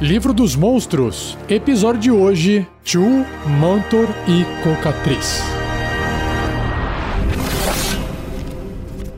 Livro 0.00 0.34
dos 0.34 0.56
Monstros, 0.56 1.38
episódio 1.48 2.00
de 2.00 2.10
hoje: 2.10 2.68
Chu, 2.82 3.00
Mantor 3.60 4.08
e 4.26 4.44
Cocatriz. 4.64 5.40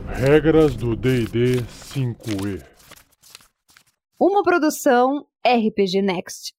Regras 0.07 0.75
do 0.75 0.95
DD 0.95 1.63
5E. 1.63 2.63
Uma 4.19 4.43
produção 4.43 5.25
RPG 5.43 6.03
Next. 6.03 6.53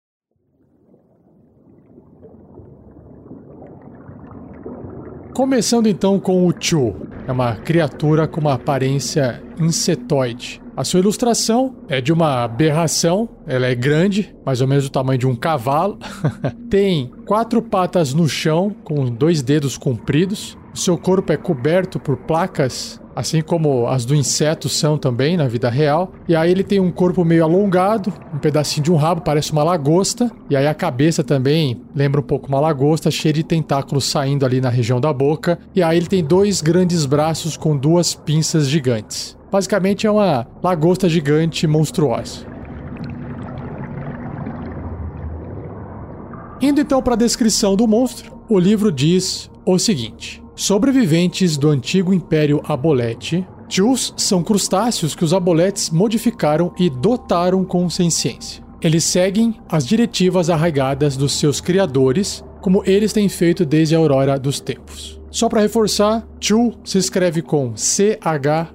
Começando 5.32 5.86
então 5.86 6.18
com 6.18 6.44
o 6.44 6.52
Chu. 6.58 7.06
É 7.28 7.30
uma 7.30 7.54
criatura 7.54 8.26
com 8.26 8.40
uma 8.40 8.54
aparência 8.54 9.40
insetoide. 9.60 10.60
A 10.78 10.84
sua 10.84 11.00
ilustração 11.00 11.74
é 11.88 12.00
de 12.00 12.12
uma 12.12 12.44
aberração, 12.44 13.28
ela 13.48 13.66
é 13.66 13.74
grande, 13.74 14.32
mais 14.46 14.60
ou 14.60 14.68
menos 14.68 14.84
do 14.84 14.90
tamanho 14.90 15.18
de 15.18 15.26
um 15.26 15.34
cavalo. 15.34 15.98
Tem 16.70 17.10
quatro 17.26 17.60
patas 17.60 18.14
no 18.14 18.28
chão, 18.28 18.72
com 18.84 19.06
dois 19.06 19.42
dedos 19.42 19.76
compridos. 19.76 20.56
O 20.72 20.78
seu 20.78 20.96
corpo 20.96 21.32
é 21.32 21.36
coberto 21.36 21.98
por 21.98 22.16
placas 22.16 23.00
assim 23.18 23.42
como 23.42 23.88
as 23.88 24.04
do 24.04 24.14
inseto 24.14 24.68
são 24.68 24.96
também 24.96 25.36
na 25.36 25.48
vida 25.48 25.68
real. 25.68 26.12
E 26.28 26.36
aí 26.36 26.52
ele 26.52 26.62
tem 26.62 26.78
um 26.78 26.92
corpo 26.92 27.24
meio 27.24 27.42
alongado, 27.42 28.12
um 28.32 28.38
pedacinho 28.38 28.84
de 28.84 28.92
um 28.92 28.94
rabo, 28.94 29.22
parece 29.22 29.50
uma 29.50 29.64
lagosta, 29.64 30.30
e 30.48 30.54
aí 30.54 30.68
a 30.68 30.74
cabeça 30.74 31.24
também 31.24 31.82
lembra 31.96 32.20
um 32.20 32.22
pouco 32.24 32.46
uma 32.46 32.60
lagosta, 32.60 33.10
cheia 33.10 33.32
de 33.32 33.42
tentáculos 33.42 34.04
saindo 34.04 34.46
ali 34.46 34.60
na 34.60 34.68
região 34.68 35.00
da 35.00 35.12
boca. 35.12 35.58
E 35.74 35.82
aí 35.82 35.96
ele 35.96 36.06
tem 36.06 36.22
dois 36.22 36.60
grandes 36.60 37.04
braços 37.04 37.56
com 37.56 37.76
duas 37.76 38.14
pinças 38.14 38.68
gigantes. 38.68 39.37
Basicamente 39.50 40.06
é 40.06 40.10
uma 40.10 40.46
lagosta 40.62 41.08
gigante 41.08 41.66
monstruosa. 41.66 42.46
Indo 46.60 46.80
então 46.80 47.00
para 47.00 47.14
a 47.14 47.16
descrição 47.16 47.76
do 47.76 47.86
monstro, 47.86 48.36
o 48.48 48.58
livro 48.58 48.90
diz 48.90 49.50
o 49.64 49.78
seguinte: 49.78 50.42
Sobreviventes 50.54 51.56
do 51.56 51.68
antigo 51.68 52.12
Império 52.12 52.60
Abolete, 52.64 53.46
Chus 53.68 54.14
são 54.16 54.42
crustáceos 54.42 55.14
que 55.14 55.24
os 55.24 55.34
aboletes 55.34 55.90
modificaram 55.90 56.72
e 56.78 56.88
dotaram 56.88 57.64
com 57.64 57.88
senciência. 57.88 58.64
Eles 58.80 59.04
seguem 59.04 59.54
as 59.68 59.86
diretivas 59.86 60.48
arraigadas 60.48 61.16
dos 61.16 61.32
seus 61.32 61.60
criadores, 61.60 62.44
como 62.60 62.82
eles 62.86 63.12
têm 63.12 63.28
feito 63.28 63.64
desde 63.64 63.94
a 63.94 63.98
aurora 63.98 64.38
dos 64.38 64.58
tempos. 64.58 65.17
Só 65.30 65.48
para 65.48 65.60
reforçar, 65.60 66.26
Chu 66.40 66.72
se 66.84 66.98
escreve 66.98 67.42
com 67.42 67.76
C-H-U-U-L. 67.76 68.68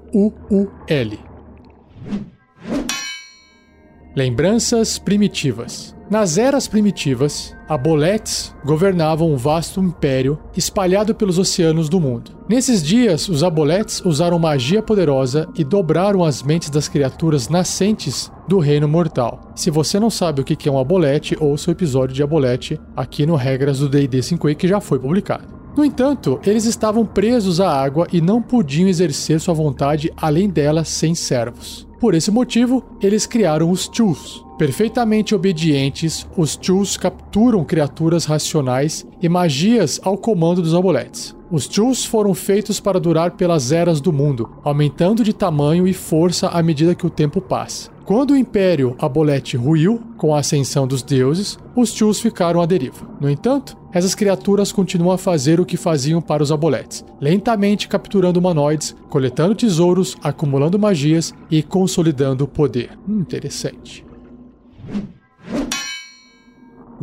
Lembranças 4.16 5.00
primitivas. 5.00 5.96
Nas 6.08 6.38
eras 6.38 6.68
primitivas, 6.68 7.56
aboletes 7.68 8.54
governavam 8.64 9.32
um 9.34 9.38
vasto 9.38 9.82
império 9.82 10.38
espalhado 10.56 11.16
pelos 11.16 11.40
oceanos 11.40 11.90
do 11.90 12.00
mundo. 12.00 12.30
Nesses 12.48 12.84
dias, 12.84 13.28
os 13.28 13.44
aboletes 13.44 14.00
usaram 14.06 14.38
magia 14.38 14.84
poderosa 14.84 15.50
e 15.56 15.64
dobraram 15.64 16.24
as 16.24 16.44
mentes 16.44 16.70
das 16.70 16.88
criaturas 16.88 17.50
nascentes 17.50 18.32
do 18.48 18.60
reino 18.60 18.88
mortal. 18.88 19.52
Se 19.56 19.72
você 19.72 20.00
não 20.00 20.12
sabe 20.12 20.42
o 20.42 20.44
que 20.44 20.70
é 20.70 20.72
um 20.72 20.78
abolete, 20.78 21.36
ouça 21.40 21.72
o 21.72 21.74
episódio 21.74 22.14
de 22.14 22.22
abolete 22.22 22.80
aqui 22.96 23.26
no 23.26 23.36
Regras 23.36 23.80
do 23.80 23.90
D&D 23.90 24.20
5e 24.20 24.54
que 24.54 24.68
já 24.68 24.80
foi 24.80 25.00
publicado. 25.00 25.63
No 25.76 25.84
entanto, 25.84 26.40
eles 26.46 26.66
estavam 26.66 27.04
presos 27.04 27.60
à 27.60 27.68
água 27.68 28.08
e 28.14 28.22
não 28.22 28.42
podiam 28.42 28.88
exercer 28.88 29.40
sua 29.40 29.56
vontade 29.56 30.14
além 30.16 30.48
dela 30.48 30.84
sem 30.84 31.16
servos. 31.16 31.88
Por 32.00 32.14
esse 32.14 32.30
motivo, 32.30 32.84
eles 33.02 33.26
criaram 33.26 33.72
os 33.72 33.90
Chus. 33.92 34.46
Perfeitamente 34.58 35.34
obedientes, 35.34 36.28
os 36.38 36.60
Chus 36.62 36.96
capturam 36.96 37.64
criaturas 37.64 38.26
racionais 38.26 39.06
e 39.20 39.28
magias 39.28 40.00
ao 40.04 40.16
comando 40.16 40.62
dos 40.62 40.76
amuletes. 40.76 41.36
Os 41.54 41.70
Chus 41.72 42.04
foram 42.04 42.34
feitos 42.34 42.80
para 42.80 43.00
durar 43.00 43.30
pelas 43.30 43.72
eras 43.72 44.02
do 44.02 44.12
mundo, 44.12 44.50
aumentando 44.64 45.24
de 45.24 45.32
tamanho 45.32 45.88
e 45.88 45.94
força 45.94 46.48
à 46.48 46.64
medida 46.64 46.96
que 46.96 47.06
o 47.06 47.12
tempo 47.12 47.40
passa. 47.40 47.92
Quando 48.06 48.32
o 48.32 48.36
Império 48.36 48.96
Abolete 48.98 49.56
ruiu, 49.56 50.02
com 50.18 50.34
a 50.34 50.40
ascensão 50.40 50.88
dos 50.88 51.04
deuses, 51.04 51.60
os 51.76 51.94
Chus 51.94 52.20
ficaram 52.20 52.60
à 52.60 52.66
deriva. 52.66 53.08
No 53.22 53.30
entanto, 53.30 53.78
essas 53.94 54.16
criaturas 54.16 54.72
continuam 54.72 55.12
a 55.12 55.18
fazer 55.20 55.60
o 55.60 55.66
que 55.66 55.78
faziam 55.78 56.20
para 56.20 56.42
os 56.42 56.52
Aboletes, 56.52 57.06
lentamente 57.22 57.88
capturando 57.88 58.40
humanoides, 58.40 58.96
coletando 59.08 59.54
tesouros, 59.54 60.18
acumulando 60.24 60.80
magias 60.80 61.36
e 61.52 61.62
consolidando 61.62 62.46
o 62.46 62.48
poder. 62.48 62.98
Hum, 63.08 63.20
interessante. 63.20 64.04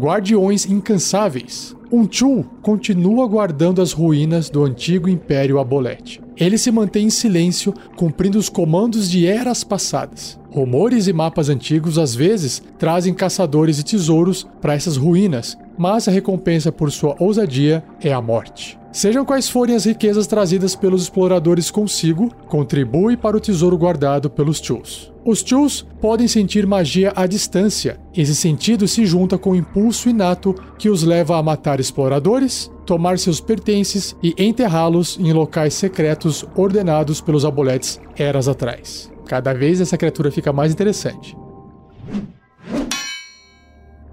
Guardiões 0.01 0.65
incansáveis. 0.65 1.77
Um 1.93 2.11
Chu 2.11 2.43
continua 2.63 3.29
guardando 3.29 3.83
as 3.83 3.93
ruínas 3.93 4.49
do 4.49 4.65
antigo 4.65 5.11
Império 5.11 5.59
Abolete. 5.59 6.23
Ele 6.39 6.57
se 6.57 6.71
mantém 6.71 7.09
em 7.09 7.11
silêncio, 7.11 7.75
cumprindo 7.97 8.39
os 8.39 8.49
comandos 8.49 9.11
de 9.11 9.27
eras 9.27 9.63
passadas. 9.63 10.41
Rumores 10.51 11.07
e 11.07 11.13
mapas 11.13 11.51
antigos 11.51 11.99
às 11.99 12.15
vezes 12.15 12.63
trazem 12.79 13.13
caçadores 13.13 13.79
e 13.79 13.85
tesouros 13.85 14.49
para 14.59 14.73
essas 14.73 14.97
ruínas, 14.97 15.59
mas 15.77 16.09
a 16.09 16.11
recompensa 16.11 16.73
por 16.73 16.91
sua 16.91 17.15
ousadia 17.21 17.85
é 18.01 18.11
a 18.11 18.23
morte. 18.23 18.79
Sejam 18.91 19.23
quais 19.23 19.51
forem 19.51 19.77
as 19.77 19.85
riquezas 19.85 20.27
trazidas 20.27 20.75
pelos 20.75 21.03
exploradores 21.03 21.71
consigo, 21.71 22.35
contribui 22.49 23.19
para 23.19 23.37
o 23.37 23.41
tesouro 23.41 23.77
guardado 23.77 24.31
pelos 24.31 24.61
Chus. 24.61 25.10
Os 25.25 25.41
Chus 25.41 25.87
podem 26.01 26.27
sentir 26.27 26.67
magia 26.67 27.13
à 27.15 27.27
distância. 27.27 28.01
Esse 28.17 28.35
sentido 28.35 28.89
se 28.89 29.05
junta 29.05 29.37
com 29.37 29.51
o 29.51 29.57
impulso 29.57 30.09
inato 30.09 30.55
que 30.79 30.89
os 30.89 31.03
leva 31.03 31.37
a 31.37 31.43
matar 31.43 31.79
exploradores, 31.79 32.71
tomar 32.87 33.19
seus 33.19 33.39
pertences 33.39 34.17
e 34.23 34.35
enterrá-los 34.39 35.19
em 35.21 35.33
locais 35.33 35.75
secretos 35.75 36.45
ordenados 36.57 37.21
pelos 37.21 37.45
aboletes 37.45 38.01
eras 38.17 38.49
atrás. 38.49 39.13
Cada 39.27 39.53
vez 39.53 39.81
essa 39.81 39.99
criatura 39.99 40.31
fica 40.33 40.53
mais 40.53 40.73
interessante. 40.73 41.37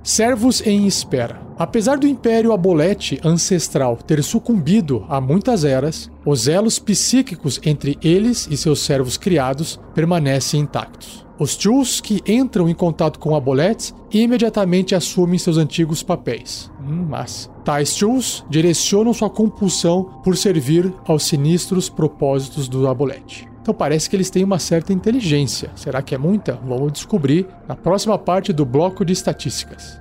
Servos 0.07 0.65
em 0.65 0.87
espera. 0.87 1.41
Apesar 1.59 1.97
do 1.97 2.07
Império 2.07 2.53
Abolete 2.53 3.19
ancestral 3.25 3.97
ter 3.97 4.23
sucumbido 4.23 5.05
a 5.09 5.19
muitas 5.19 5.65
eras, 5.65 6.09
os 6.25 6.47
elos 6.47 6.79
psíquicos 6.79 7.59
entre 7.65 7.97
eles 8.01 8.47
e 8.49 8.55
seus 8.55 8.79
servos 8.79 9.17
criados 9.17 9.77
permanecem 9.93 10.61
intactos. 10.61 11.27
Os 11.37 11.57
Chus 11.59 11.99
que 11.99 12.21
entram 12.25 12.69
em 12.69 12.73
contato 12.73 13.19
com 13.19 13.35
Aboletes 13.35 13.93
imediatamente 14.09 14.95
assumem 14.95 15.37
seus 15.37 15.57
antigos 15.57 16.01
papéis. 16.01 16.71
Hum, 16.81 17.05
mas 17.09 17.51
tais 17.65 17.93
Chus 17.93 18.45
direcionam 18.49 19.13
sua 19.13 19.29
compulsão 19.29 20.21
por 20.23 20.37
servir 20.37 20.89
aos 21.05 21.25
sinistros 21.25 21.89
propósitos 21.89 22.69
do 22.69 22.87
Abolete. 22.87 23.45
Então 23.67 23.75
parece 23.75 24.09
que 24.09 24.15
eles 24.15 24.29
têm 24.29 24.45
uma 24.45 24.59
certa 24.59 24.93
inteligência. 24.93 25.69
Será 25.75 26.01
que 26.01 26.15
é 26.15 26.17
muita? 26.17 26.53
Vamos 26.53 26.89
descobrir 26.93 27.45
na 27.67 27.75
próxima 27.75 28.17
parte 28.17 28.53
do 28.53 28.65
bloco 28.65 29.03
de 29.03 29.11
estatísticas. 29.11 29.99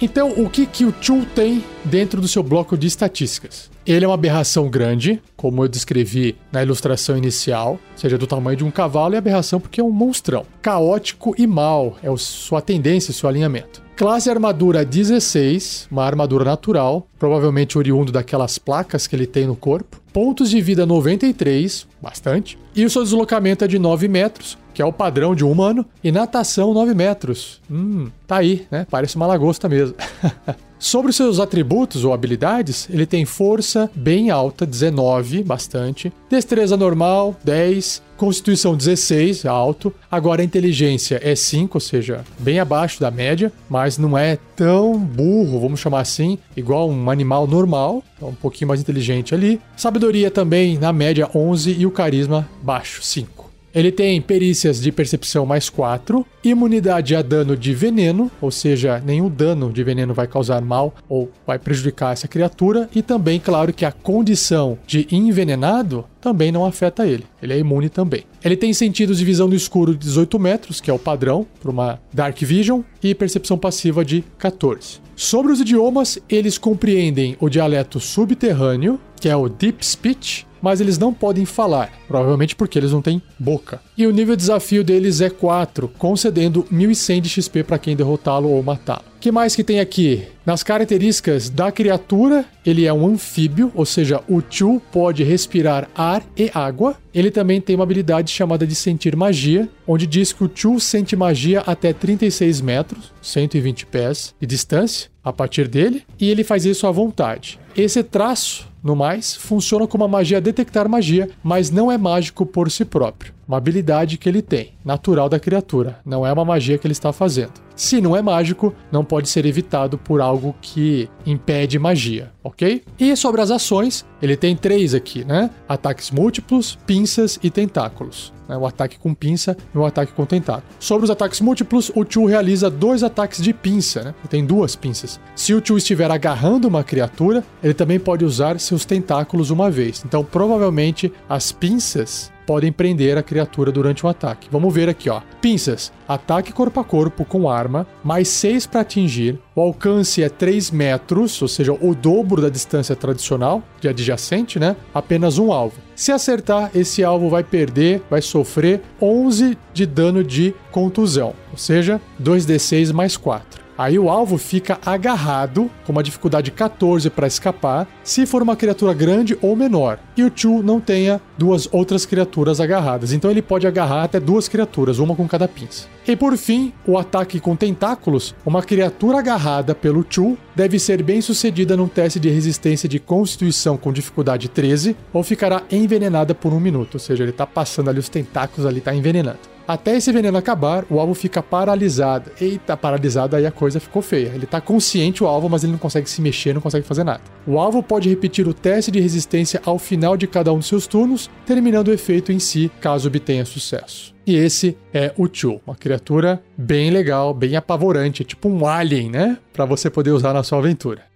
Então, 0.00 0.30
o 0.30 0.48
que, 0.48 0.64
que 0.64 0.86
o 0.86 0.94
Chu 0.98 1.26
tem 1.34 1.62
dentro 1.84 2.22
do 2.22 2.26
seu 2.26 2.42
bloco 2.42 2.74
de 2.74 2.86
estatísticas? 2.86 3.69
Ele 3.86 4.04
é 4.04 4.08
uma 4.08 4.14
aberração 4.14 4.68
grande, 4.68 5.22
como 5.36 5.64
eu 5.64 5.68
descrevi 5.68 6.36
na 6.52 6.62
ilustração 6.62 7.16
inicial, 7.16 7.78
seja 7.96 8.18
do 8.18 8.26
tamanho 8.26 8.58
de 8.58 8.64
um 8.64 8.70
cavalo, 8.70 9.14
e 9.14 9.16
aberração 9.16 9.58
porque 9.58 9.80
é 9.80 9.84
um 9.84 9.90
monstrão. 9.90 10.44
Caótico 10.60 11.34
e 11.38 11.46
mal 11.46 11.96
é 12.02 12.14
sua 12.16 12.60
tendência, 12.60 13.12
seu 13.12 13.28
alinhamento. 13.28 13.82
Classe 13.96 14.30
armadura 14.30 14.82
16, 14.82 15.88
uma 15.90 16.04
armadura 16.04 16.42
natural, 16.42 17.06
provavelmente 17.18 17.76
oriundo 17.76 18.10
daquelas 18.10 18.56
placas 18.56 19.06
que 19.06 19.14
ele 19.14 19.26
tem 19.26 19.46
no 19.46 19.54
corpo. 19.54 20.00
Pontos 20.10 20.48
de 20.48 20.58
vida 20.60 20.86
93, 20.86 21.86
bastante. 22.00 22.58
E 22.74 22.84
o 22.84 22.88
seu 22.88 23.02
deslocamento 23.02 23.62
é 23.62 23.68
de 23.68 23.78
9 23.78 24.08
metros, 24.08 24.56
que 24.72 24.80
é 24.80 24.84
o 24.86 24.92
padrão 24.92 25.34
de 25.34 25.44
um 25.44 25.52
humano. 25.52 25.84
E 26.02 26.10
natação 26.10 26.72
9 26.72 26.94
metros. 26.94 27.60
Hum, 27.70 28.08
tá 28.26 28.38
aí, 28.38 28.66
né? 28.70 28.86
Parece 28.90 29.16
uma 29.16 29.26
lagosta 29.26 29.68
mesmo. 29.68 29.94
Sobre 30.80 31.10
os 31.10 31.16
seus 31.16 31.38
atributos 31.38 32.06
ou 32.06 32.14
habilidades, 32.14 32.88
ele 32.88 33.04
tem 33.04 33.26
força 33.26 33.90
bem 33.94 34.30
alta, 34.30 34.64
19, 34.64 35.42
bastante. 35.42 36.10
Destreza 36.30 36.74
normal, 36.74 37.36
10. 37.44 38.02
Constituição 38.16 38.74
16, 38.74 39.44
alto. 39.44 39.92
Agora 40.10 40.40
a 40.40 40.44
inteligência 40.44 41.20
é 41.22 41.34
5, 41.34 41.76
ou 41.76 41.80
seja, 41.80 42.24
bem 42.38 42.58
abaixo 42.58 42.98
da 42.98 43.10
média, 43.10 43.52
mas 43.68 43.98
não 43.98 44.16
é 44.16 44.38
tão 44.56 44.98
burro, 44.98 45.60
vamos 45.60 45.80
chamar 45.80 46.00
assim, 46.00 46.38
igual 46.56 46.88
um 46.88 47.10
animal 47.10 47.46
normal, 47.46 48.02
então 48.16 48.30
um 48.30 48.34
pouquinho 48.34 48.68
mais 48.68 48.80
inteligente 48.80 49.34
ali. 49.34 49.60
Sabedoria 49.76 50.30
também 50.30 50.78
na 50.78 50.94
média 50.94 51.28
11 51.34 51.76
e 51.78 51.84
o 51.84 51.90
carisma 51.90 52.48
baixo, 52.62 53.02
5. 53.02 53.39
Ele 53.74 53.92
tem 53.92 54.20
perícias 54.20 54.80
de 54.80 54.90
percepção 54.90 55.46
mais 55.46 55.70
4, 55.70 56.26
imunidade 56.42 57.14
a 57.14 57.22
dano 57.22 57.56
de 57.56 57.72
veneno, 57.72 58.30
ou 58.40 58.50
seja, 58.50 59.00
nenhum 59.04 59.28
dano 59.28 59.72
de 59.72 59.84
veneno 59.84 60.12
vai 60.12 60.26
causar 60.26 60.60
mal 60.60 60.94
ou 61.08 61.30
vai 61.46 61.58
prejudicar 61.58 62.12
essa 62.12 62.26
criatura, 62.26 62.88
e 62.94 63.00
também, 63.00 63.38
claro, 63.38 63.72
que 63.72 63.84
a 63.84 63.92
condição 63.92 64.78
de 64.86 65.06
envenenado 65.12 66.04
também 66.20 66.50
não 66.50 66.66
afeta 66.66 67.06
ele. 67.06 67.24
Ele 67.40 67.52
é 67.52 67.58
imune 67.58 67.88
também. 67.88 68.24
Ele 68.44 68.56
tem 68.56 68.72
sentidos 68.72 69.18
de 69.18 69.24
visão 69.24 69.46
no 69.46 69.54
escuro 69.54 69.92
de 69.92 69.98
18 69.98 70.38
metros, 70.38 70.80
que 70.80 70.90
é 70.90 70.94
o 70.94 70.98
padrão 70.98 71.46
para 71.60 71.70
uma 71.70 72.00
Dark 72.12 72.38
Vision, 72.40 72.82
e 73.02 73.14
percepção 73.14 73.56
passiva 73.56 74.04
de 74.04 74.24
14. 74.36 75.00
Sobre 75.14 75.52
os 75.52 75.60
idiomas, 75.60 76.18
eles 76.28 76.58
compreendem 76.58 77.36
o 77.38 77.48
dialeto 77.48 78.00
subterrâneo, 78.00 78.98
que 79.20 79.28
é 79.28 79.36
o 79.36 79.48
Deep 79.48 79.84
Speech, 79.84 80.46
mas 80.62 80.80
eles 80.80 80.98
não 80.98 81.12
podem 81.12 81.44
falar, 81.44 81.92
provavelmente 82.06 82.56
porque 82.56 82.78
eles 82.78 82.92
não 82.92 83.02
têm 83.02 83.22
boca. 83.38 83.80
E 83.96 84.06
o 84.06 84.10
nível 84.10 84.36
de 84.36 84.40
desafio 84.40 84.82
deles 84.82 85.20
é 85.20 85.30
4, 85.30 85.88
concedendo 85.98 86.66
1100 86.70 87.22
de 87.22 87.28
XP 87.28 87.64
para 87.64 87.78
quem 87.78 87.96
derrotá-lo 87.96 88.48
ou 88.48 88.62
matá-lo. 88.62 89.10
O 89.16 89.20
que 89.20 89.30
mais 89.30 89.54
que 89.54 89.62
tem 89.62 89.80
aqui? 89.80 90.26
Nas 90.46 90.62
características 90.62 91.50
da 91.50 91.70
criatura, 91.70 92.42
ele 92.64 92.86
é 92.86 92.92
um 92.92 93.06
anfíbio, 93.06 93.70
ou 93.74 93.84
seja, 93.84 94.22
o 94.26 94.40
Chu 94.48 94.80
pode 94.90 95.22
respirar 95.22 95.90
ar 95.94 96.22
e 96.34 96.50
água. 96.54 96.96
Ele 97.12 97.30
também 97.30 97.60
tem 97.60 97.76
uma 97.76 97.84
habilidade 97.84 98.30
chamada 98.30 98.66
de 98.66 98.74
sentir 98.74 99.14
magia, 99.14 99.68
onde 99.86 100.06
diz 100.06 100.32
que 100.32 100.42
o 100.42 100.50
Chu 100.52 100.80
sente 100.80 101.14
magia 101.14 101.60
até 101.66 101.92
36 101.92 102.62
metros, 102.62 103.12
120 103.20 103.84
pés 103.84 104.34
de 104.40 104.46
distância, 104.46 105.10
a 105.22 105.30
partir 105.30 105.68
dele, 105.68 106.02
e 106.18 106.30
ele 106.30 106.42
faz 106.42 106.64
isso 106.64 106.86
à 106.86 106.90
vontade. 106.90 107.59
Esse 107.76 108.02
traço 108.02 108.68
no 108.82 108.96
mais, 108.96 109.36
funciona 109.36 109.86
como 109.86 110.04
a 110.04 110.08
magia 110.08 110.40
detectar 110.40 110.88
magia, 110.88 111.28
mas 111.42 111.70
não 111.70 111.92
é 111.92 111.98
mágico 111.98 112.46
por 112.46 112.70
si 112.70 112.84
próprio. 112.84 113.32
Uma 113.50 113.56
habilidade 113.56 114.16
que 114.16 114.28
ele 114.28 114.42
tem, 114.42 114.74
natural 114.84 115.28
da 115.28 115.40
criatura, 115.40 115.98
não 116.06 116.24
é 116.24 116.32
uma 116.32 116.44
magia 116.44 116.78
que 116.78 116.86
ele 116.86 116.92
está 116.92 117.12
fazendo. 117.12 117.54
Se 117.74 118.00
não 118.00 118.14
é 118.14 118.22
mágico, 118.22 118.72
não 118.92 119.04
pode 119.04 119.28
ser 119.28 119.44
evitado 119.44 119.98
por 119.98 120.20
algo 120.20 120.54
que 120.62 121.08
impede 121.26 121.76
magia, 121.76 122.30
ok? 122.44 122.84
E 122.96 123.16
sobre 123.16 123.40
as 123.40 123.50
ações, 123.50 124.06
ele 124.22 124.36
tem 124.36 124.54
três 124.54 124.94
aqui, 124.94 125.24
né? 125.24 125.50
Ataques 125.68 126.12
múltiplos, 126.12 126.78
pinças 126.86 127.40
e 127.42 127.50
tentáculos. 127.50 128.32
Né? 128.48 128.56
O 128.56 128.66
ataque 128.66 128.98
com 129.00 129.12
pinça 129.12 129.56
e 129.74 129.78
o 129.78 129.84
ataque 129.84 130.12
com 130.12 130.24
tentáculo. 130.24 130.66
Sobre 130.78 131.04
os 131.04 131.10
ataques 131.10 131.40
múltiplos, 131.40 131.90
o 131.96 132.04
Chu 132.08 132.26
realiza 132.26 132.70
dois 132.70 133.02
ataques 133.02 133.42
de 133.42 133.52
pinça, 133.52 134.02
né? 134.02 134.14
Ele 134.20 134.28
tem 134.28 134.46
duas 134.46 134.76
pinças. 134.76 135.18
Se 135.34 135.54
o 135.54 135.64
Chu 135.64 135.76
estiver 135.76 136.10
agarrando 136.10 136.68
uma 136.68 136.84
criatura, 136.84 137.42
ele 137.64 137.74
também 137.74 137.98
pode 137.98 138.24
usar 138.24 138.60
seus 138.60 138.84
tentáculos 138.84 139.50
uma 139.50 139.68
vez. 139.70 140.04
Então, 140.06 140.22
provavelmente, 140.22 141.12
as 141.28 141.50
pinças 141.50 142.30
podem 142.50 142.72
prender 142.72 143.16
a 143.16 143.22
criatura 143.22 143.70
durante 143.70 144.04
um 144.04 144.08
ataque. 144.08 144.48
Vamos 144.50 144.74
ver 144.74 144.88
aqui, 144.88 145.08
ó. 145.08 145.20
Pinças. 145.40 145.92
Ataque 146.08 146.52
corpo 146.52 146.80
a 146.80 146.84
corpo 146.84 147.24
com 147.24 147.48
arma, 147.48 147.86
mais 148.02 148.26
6 148.26 148.66
para 148.66 148.80
atingir. 148.80 149.38
O 149.54 149.60
alcance 149.60 150.20
é 150.20 150.28
3 150.28 150.72
metros, 150.72 151.40
ou 151.40 151.46
seja, 151.46 151.72
o 151.72 151.94
dobro 151.94 152.42
da 152.42 152.48
distância 152.48 152.96
tradicional 152.96 153.62
de 153.80 153.86
adjacente, 153.86 154.58
né? 154.58 154.74
Apenas 154.92 155.38
um 155.38 155.52
alvo. 155.52 155.76
Se 155.94 156.10
acertar, 156.10 156.72
esse 156.74 157.04
alvo 157.04 157.30
vai 157.30 157.44
perder, 157.44 158.02
vai 158.10 158.20
sofrer 158.20 158.80
11 159.00 159.56
de 159.72 159.86
dano 159.86 160.24
de 160.24 160.52
contusão, 160.72 161.34
ou 161.52 161.56
seja, 161.56 162.00
2d6 162.20 162.92
mais 162.92 163.16
4. 163.16 163.59
Aí 163.80 163.98
o 163.98 164.10
alvo 164.10 164.36
fica 164.36 164.78
agarrado, 164.84 165.70
com 165.86 165.92
uma 165.92 166.02
dificuldade 166.02 166.50
14 166.50 167.08
para 167.08 167.26
escapar, 167.26 167.88
se 168.04 168.26
for 168.26 168.42
uma 168.42 168.54
criatura 168.54 168.92
grande 168.92 169.38
ou 169.40 169.56
menor, 169.56 169.98
e 170.14 170.22
o 170.22 170.30
Chu 170.34 170.62
não 170.62 170.78
tenha 170.78 171.18
duas 171.38 171.66
outras 171.72 172.04
criaturas 172.04 172.60
agarradas. 172.60 173.14
Então 173.14 173.30
ele 173.30 173.40
pode 173.40 173.66
agarrar 173.66 174.04
até 174.04 174.20
duas 174.20 174.48
criaturas, 174.48 174.98
uma 174.98 175.16
com 175.16 175.26
cada 175.26 175.48
pinça. 175.48 175.88
E 176.06 176.14
por 176.14 176.36
fim, 176.36 176.74
o 176.86 176.98
ataque 176.98 177.40
com 177.40 177.56
tentáculos, 177.56 178.34
uma 178.44 178.62
criatura 178.62 179.20
agarrada 179.20 179.74
pelo 179.74 180.04
Chu 180.06 180.36
deve 180.54 180.78
ser 180.78 181.02
bem 181.02 181.22
sucedida 181.22 181.74
num 181.74 181.88
teste 181.88 182.20
de 182.20 182.28
resistência 182.28 182.86
de 182.86 182.98
constituição 182.98 183.78
com 183.78 183.94
dificuldade 183.94 184.50
13 184.50 184.94
ou 185.10 185.22
ficará 185.22 185.62
envenenada 185.72 186.34
por 186.34 186.52
um 186.52 186.60
minuto, 186.60 186.96
ou 186.96 187.00
seja, 187.00 187.24
ele 187.24 187.30
está 187.30 187.46
passando 187.46 187.88
ali 187.88 187.98
os 187.98 188.10
tentáculos 188.10 188.66
ali, 188.66 188.80
está 188.80 188.94
envenenando. 188.94 189.38
Até 189.70 189.96
esse 189.96 190.10
veneno 190.10 190.36
acabar, 190.36 190.84
o 190.90 190.98
alvo 190.98 191.14
fica 191.14 191.40
paralisado. 191.40 192.32
Eita, 192.40 192.76
paralisado, 192.76 193.36
aí 193.36 193.46
a 193.46 193.52
coisa 193.52 193.78
ficou 193.78 194.02
feia. 194.02 194.32
Ele 194.34 194.44
tá 194.44 194.60
consciente, 194.60 195.22
o 195.22 195.28
alvo, 195.28 195.48
mas 195.48 195.62
ele 195.62 195.70
não 195.70 195.78
consegue 195.78 196.10
se 196.10 196.20
mexer, 196.20 196.52
não 196.52 196.60
consegue 196.60 196.84
fazer 196.84 197.04
nada. 197.04 197.20
O 197.46 197.56
alvo 197.56 197.80
pode 197.80 198.08
repetir 198.08 198.48
o 198.48 198.52
teste 198.52 198.90
de 198.90 198.98
resistência 198.98 199.62
ao 199.64 199.78
final 199.78 200.16
de 200.16 200.26
cada 200.26 200.52
um 200.52 200.58
dos 200.58 200.66
seus 200.66 200.88
turnos, 200.88 201.30
terminando 201.46 201.86
o 201.86 201.92
efeito 201.92 202.32
em 202.32 202.40
si, 202.40 202.68
caso 202.80 203.06
obtenha 203.06 203.44
sucesso. 203.44 204.12
E 204.26 204.34
esse 204.34 204.76
é 204.92 205.14
o 205.16 205.28
Chu, 205.32 205.60
uma 205.64 205.76
criatura 205.76 206.42
bem 206.58 206.90
legal, 206.90 207.32
bem 207.32 207.54
apavorante, 207.54 208.24
tipo 208.24 208.48
um 208.48 208.66
alien, 208.66 209.08
né? 209.08 209.38
Para 209.52 209.66
você 209.66 209.88
poder 209.88 210.10
usar 210.10 210.32
na 210.32 210.42
sua 210.42 210.58
aventura. 210.58 211.09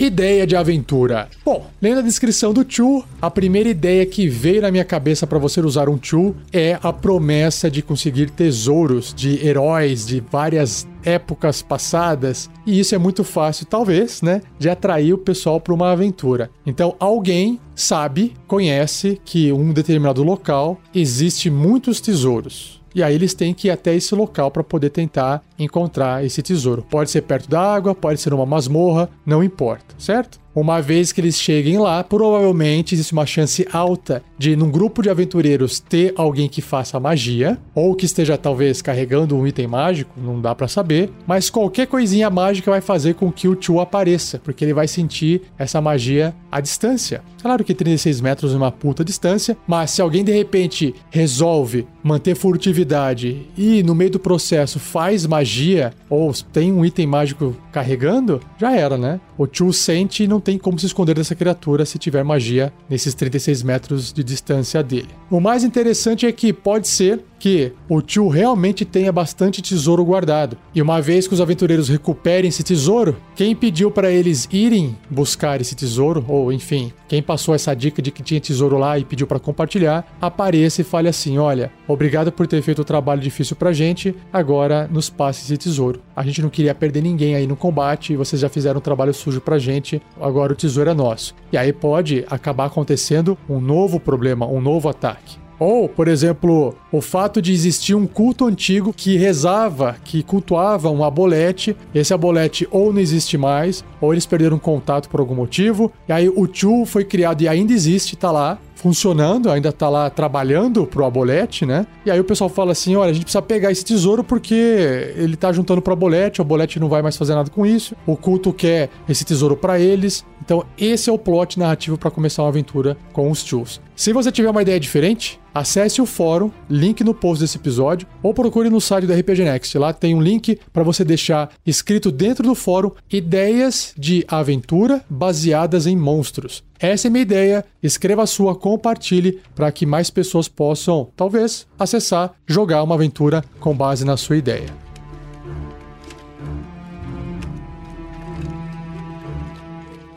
Ideia 0.00 0.46
de 0.46 0.56
aventura. 0.56 1.28
Bom, 1.44 1.66
lendo 1.78 1.98
a 1.98 2.02
descrição 2.02 2.54
do 2.54 2.64
Chu, 2.66 3.04
a 3.20 3.30
primeira 3.30 3.68
ideia 3.68 4.06
que 4.06 4.28
veio 4.28 4.62
na 4.62 4.70
minha 4.70 4.82
cabeça 4.82 5.26
para 5.26 5.38
você 5.38 5.60
usar 5.60 5.90
um 5.90 5.98
Chu 6.02 6.34
é 6.50 6.78
a 6.82 6.90
promessa 6.90 7.70
de 7.70 7.82
conseguir 7.82 8.30
tesouros 8.30 9.12
de 9.12 9.46
heróis 9.46 10.06
de 10.06 10.20
várias 10.32 10.88
épocas 11.04 11.60
passadas, 11.60 12.48
e 12.66 12.80
isso 12.80 12.94
é 12.94 12.98
muito 12.98 13.22
fácil, 13.22 13.66
talvez, 13.66 14.22
né, 14.22 14.40
de 14.58 14.70
atrair 14.70 15.12
o 15.12 15.18
pessoal 15.18 15.60
para 15.60 15.74
uma 15.74 15.92
aventura. 15.92 16.50
Então, 16.64 16.96
alguém 16.98 17.60
sabe, 17.74 18.32
conhece 18.46 19.20
que 19.22 19.52
um 19.52 19.70
determinado 19.70 20.22
local 20.22 20.80
existe 20.94 21.50
muitos 21.50 22.00
tesouros. 22.00 22.79
E 22.94 23.02
aí 23.02 23.14
eles 23.14 23.34
têm 23.34 23.54
que 23.54 23.68
ir 23.68 23.70
até 23.70 23.94
esse 23.94 24.14
local 24.14 24.50
para 24.50 24.64
poder 24.64 24.90
tentar 24.90 25.42
encontrar 25.58 26.24
esse 26.24 26.42
tesouro. 26.42 26.84
Pode 26.90 27.10
ser 27.10 27.22
perto 27.22 27.48
da 27.48 27.60
água, 27.60 27.94
pode 27.94 28.20
ser 28.20 28.34
uma 28.34 28.46
masmorra, 28.46 29.08
não 29.24 29.42
importa, 29.44 29.94
certo? 29.98 30.40
Uma 30.54 30.82
vez 30.82 31.12
que 31.12 31.20
eles 31.20 31.40
cheguem 31.40 31.78
lá, 31.78 32.02
provavelmente 32.02 32.94
existe 32.94 33.12
uma 33.12 33.24
chance 33.24 33.66
alta 33.72 34.22
de, 34.40 34.56
num 34.56 34.70
grupo 34.70 35.02
de 35.02 35.10
aventureiros, 35.10 35.80
ter 35.80 36.14
alguém 36.16 36.48
que 36.48 36.62
faça 36.62 36.98
magia, 36.98 37.58
ou 37.74 37.94
que 37.94 38.06
esteja 38.06 38.38
talvez 38.38 38.80
carregando 38.80 39.36
um 39.36 39.46
item 39.46 39.66
mágico, 39.66 40.14
não 40.16 40.40
dá 40.40 40.54
para 40.54 40.66
saber, 40.66 41.10
mas 41.26 41.50
qualquer 41.50 41.86
coisinha 41.86 42.30
mágica 42.30 42.70
vai 42.70 42.80
fazer 42.80 43.16
com 43.16 43.30
que 43.30 43.46
o 43.46 43.56
Chu 43.60 43.80
apareça, 43.80 44.40
porque 44.42 44.64
ele 44.64 44.72
vai 44.72 44.88
sentir 44.88 45.42
essa 45.58 45.78
magia 45.78 46.34
à 46.50 46.58
distância. 46.58 47.20
Claro 47.42 47.62
que 47.62 47.74
36 47.74 48.22
metros 48.22 48.54
é 48.54 48.56
uma 48.56 48.72
puta 48.72 49.04
distância, 49.04 49.56
mas 49.66 49.90
se 49.90 50.00
alguém 50.00 50.24
de 50.24 50.32
repente 50.32 50.94
resolve 51.10 51.86
manter 52.02 52.34
furtividade 52.34 53.46
e 53.56 53.82
no 53.82 53.94
meio 53.94 54.10
do 54.10 54.18
processo 54.18 54.78
faz 54.78 55.26
magia, 55.26 55.92
ou 56.08 56.32
tem 56.52 56.72
um 56.72 56.82
item 56.84 57.06
mágico 57.06 57.54
carregando, 57.72 58.40
já 58.58 58.74
era, 58.74 58.96
né? 58.96 59.20
O 59.38 59.46
Chu 59.50 59.72
sente 59.72 60.24
e 60.24 60.28
não 60.28 60.40
tem 60.40 60.58
como 60.58 60.78
se 60.78 60.86
esconder 60.86 61.14
dessa 61.14 61.34
criatura 61.34 61.86
se 61.86 61.98
tiver 61.98 62.22
magia 62.22 62.72
nesses 62.88 63.14
36 63.14 63.62
metros 63.62 64.12
de 64.12 64.22
distância 64.30 64.82
dele. 64.82 65.08
O 65.30 65.40
mais 65.40 65.64
interessante 65.64 66.26
é 66.26 66.32
que 66.32 66.52
pode 66.52 66.88
ser 66.88 67.20
que 67.40 67.72
o 67.88 68.02
tio 68.02 68.28
realmente 68.28 68.84
tenha 68.84 69.10
bastante 69.10 69.62
tesouro 69.62 70.04
guardado. 70.04 70.56
E 70.74 70.80
uma 70.80 71.00
vez 71.00 71.26
que 71.26 71.34
os 71.34 71.40
aventureiros 71.40 71.88
recuperem 71.88 72.50
esse 72.50 72.62
tesouro, 72.62 73.16
quem 73.34 73.56
pediu 73.56 73.90
para 73.90 74.10
eles 74.10 74.46
irem 74.52 74.96
buscar 75.08 75.60
esse 75.60 75.74
tesouro, 75.74 76.24
ou 76.28 76.52
enfim, 76.52 76.92
quem 77.08 77.22
passou 77.22 77.54
essa 77.54 77.74
dica 77.74 78.02
de 78.02 78.12
que 78.12 78.22
tinha 78.22 78.40
tesouro 78.40 78.76
lá 78.76 78.98
e 78.98 79.04
pediu 79.04 79.26
para 79.26 79.40
compartilhar, 79.40 80.06
apareça 80.20 80.82
e 80.82 80.84
fale 80.84 81.08
assim: 81.08 81.38
olha, 81.38 81.72
obrigado 81.88 82.30
por 82.30 82.46
ter 82.46 82.60
feito 82.62 82.82
o 82.82 82.84
trabalho 82.84 83.20
difícil 83.20 83.56
pra 83.56 83.72
gente, 83.72 84.14
agora 84.32 84.86
nos 84.92 85.08
passe 85.08 85.42
esse 85.42 85.56
tesouro. 85.56 86.00
A 86.14 86.22
gente 86.22 86.42
não 86.42 86.50
queria 86.50 86.74
perder 86.74 87.02
ninguém 87.02 87.34
aí 87.34 87.46
no 87.46 87.56
combate, 87.56 88.14
vocês 88.14 88.42
já 88.42 88.48
fizeram 88.48 88.78
um 88.78 88.82
trabalho 88.82 89.14
sujo 89.14 89.40
pra 89.40 89.58
gente, 89.58 90.02
agora 90.20 90.52
o 90.52 90.56
tesouro 90.56 90.90
é 90.90 90.94
nosso. 90.94 91.34
E 91.50 91.56
aí 91.56 91.72
pode 91.72 92.24
acabar 92.30 92.66
acontecendo 92.66 93.38
um 93.48 93.58
novo 93.58 93.98
problema, 93.98 94.46
um 94.46 94.60
novo 94.60 94.88
ataque. 94.88 95.39
Ou, 95.60 95.86
por 95.88 96.08
exemplo, 96.08 96.74
o 96.90 97.02
fato 97.02 97.42
de 97.42 97.52
existir 97.52 97.94
um 97.94 98.06
culto 98.06 98.46
antigo 98.46 98.94
que 98.94 99.18
rezava, 99.18 99.96
que 100.02 100.22
cultuava 100.22 100.90
um 100.90 101.04
abolete. 101.04 101.76
Esse 101.94 102.14
abolete 102.14 102.66
ou 102.70 102.92
não 102.92 103.00
existe 103.00 103.36
mais, 103.36 103.84
ou 104.00 104.14
eles 104.14 104.24
perderam 104.24 104.58
contato 104.58 105.10
por 105.10 105.20
algum 105.20 105.34
motivo. 105.34 105.92
E 106.08 106.12
aí 106.12 106.30
o 106.30 106.48
Chu 106.50 106.86
foi 106.86 107.04
criado 107.04 107.42
e 107.42 107.48
ainda 107.48 107.74
existe, 107.74 108.16
tá 108.16 108.32
lá 108.32 108.58
funcionando, 108.80 109.50
ainda 109.50 109.70
tá 109.70 109.90
lá 109.90 110.08
trabalhando 110.08 110.86
pro 110.86 111.04
Abolete, 111.04 111.66
né? 111.66 111.86
E 112.06 112.10
aí 112.10 112.18
o 112.18 112.24
pessoal 112.24 112.48
fala 112.48 112.72
assim: 112.72 112.96
olha, 112.96 113.10
a 113.10 113.12
gente 113.12 113.24
precisa 113.24 113.42
pegar 113.42 113.70
esse 113.70 113.84
tesouro 113.84 114.24
porque 114.24 115.12
ele 115.16 115.36
tá 115.36 115.52
juntando 115.52 115.82
pro 115.82 115.92
Abolete, 115.92 116.40
o 116.40 116.42
Abolete 116.42 116.80
não 116.80 116.88
vai 116.88 117.02
mais 117.02 117.16
fazer 117.16 117.34
nada 117.34 117.50
com 117.50 117.66
isso, 117.66 117.94
o 118.06 118.16
culto 118.16 118.52
quer 118.52 118.88
esse 119.08 119.24
tesouro 119.24 119.56
para 119.56 119.78
eles. 119.78 120.24
Então, 120.42 120.64
esse 120.78 121.10
é 121.10 121.12
o 121.12 121.18
plot 121.18 121.58
narrativo 121.58 121.98
para 121.98 122.10
começar 122.10 122.42
uma 122.42 122.48
aventura 122.48 122.96
com 123.12 123.30
os 123.30 123.44
Chus. 123.44 123.80
Se 124.00 124.14
você 124.14 124.32
tiver 124.32 124.48
uma 124.48 124.62
ideia 124.62 124.80
diferente, 124.80 125.38
acesse 125.52 126.00
o 126.00 126.06
fórum, 126.06 126.50
link 126.70 127.04
no 127.04 127.12
post 127.12 127.44
desse 127.44 127.58
episódio, 127.58 128.08
ou 128.22 128.32
procure 128.32 128.70
no 128.70 128.80
site 128.80 129.06
do 129.06 129.12
RPG 129.12 129.44
Next. 129.44 129.76
Lá 129.76 129.92
tem 129.92 130.14
um 130.14 130.22
link 130.22 130.58
para 130.72 130.82
você 130.82 131.04
deixar 131.04 131.50
escrito 131.66 132.10
dentro 132.10 132.42
do 132.42 132.54
fórum 132.54 132.92
ideias 133.12 133.92
de 133.98 134.24
aventura 134.26 135.04
baseadas 135.06 135.86
em 135.86 135.96
monstros. 135.96 136.64
Essa 136.78 137.08
é 137.08 137.10
minha 137.10 137.20
ideia. 137.20 137.62
Escreva 137.82 138.22
a 138.22 138.26
sua, 138.26 138.56
compartilhe 138.56 139.38
para 139.54 139.70
que 139.70 139.84
mais 139.84 140.08
pessoas 140.08 140.48
possam, 140.48 141.10
talvez, 141.14 141.66
acessar, 141.78 142.32
jogar 142.46 142.82
uma 142.82 142.94
aventura 142.94 143.44
com 143.58 143.76
base 143.76 144.02
na 144.02 144.16
sua 144.16 144.38
ideia. 144.38 144.74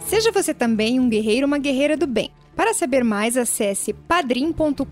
Seja 0.08 0.32
você 0.32 0.54
também 0.54 1.02
um 1.02 1.10
guerreiro 1.10 1.42
ou 1.42 1.48
uma 1.48 1.58
guerreira 1.58 1.98
do 1.98 2.08
bem. 2.08 2.32
Para 2.56 2.74
saber 2.74 3.04
mais, 3.04 3.36
acesse 3.36 3.94
padrim.com.br 3.94 4.84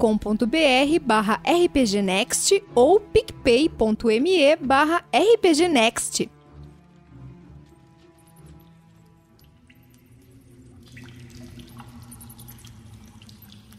barra 1.03 1.41
rpgnext 1.45 2.63
ou 2.73 2.99
picpay.me 2.99 4.55
barra 4.57 5.03
rpgnext. 5.13 6.29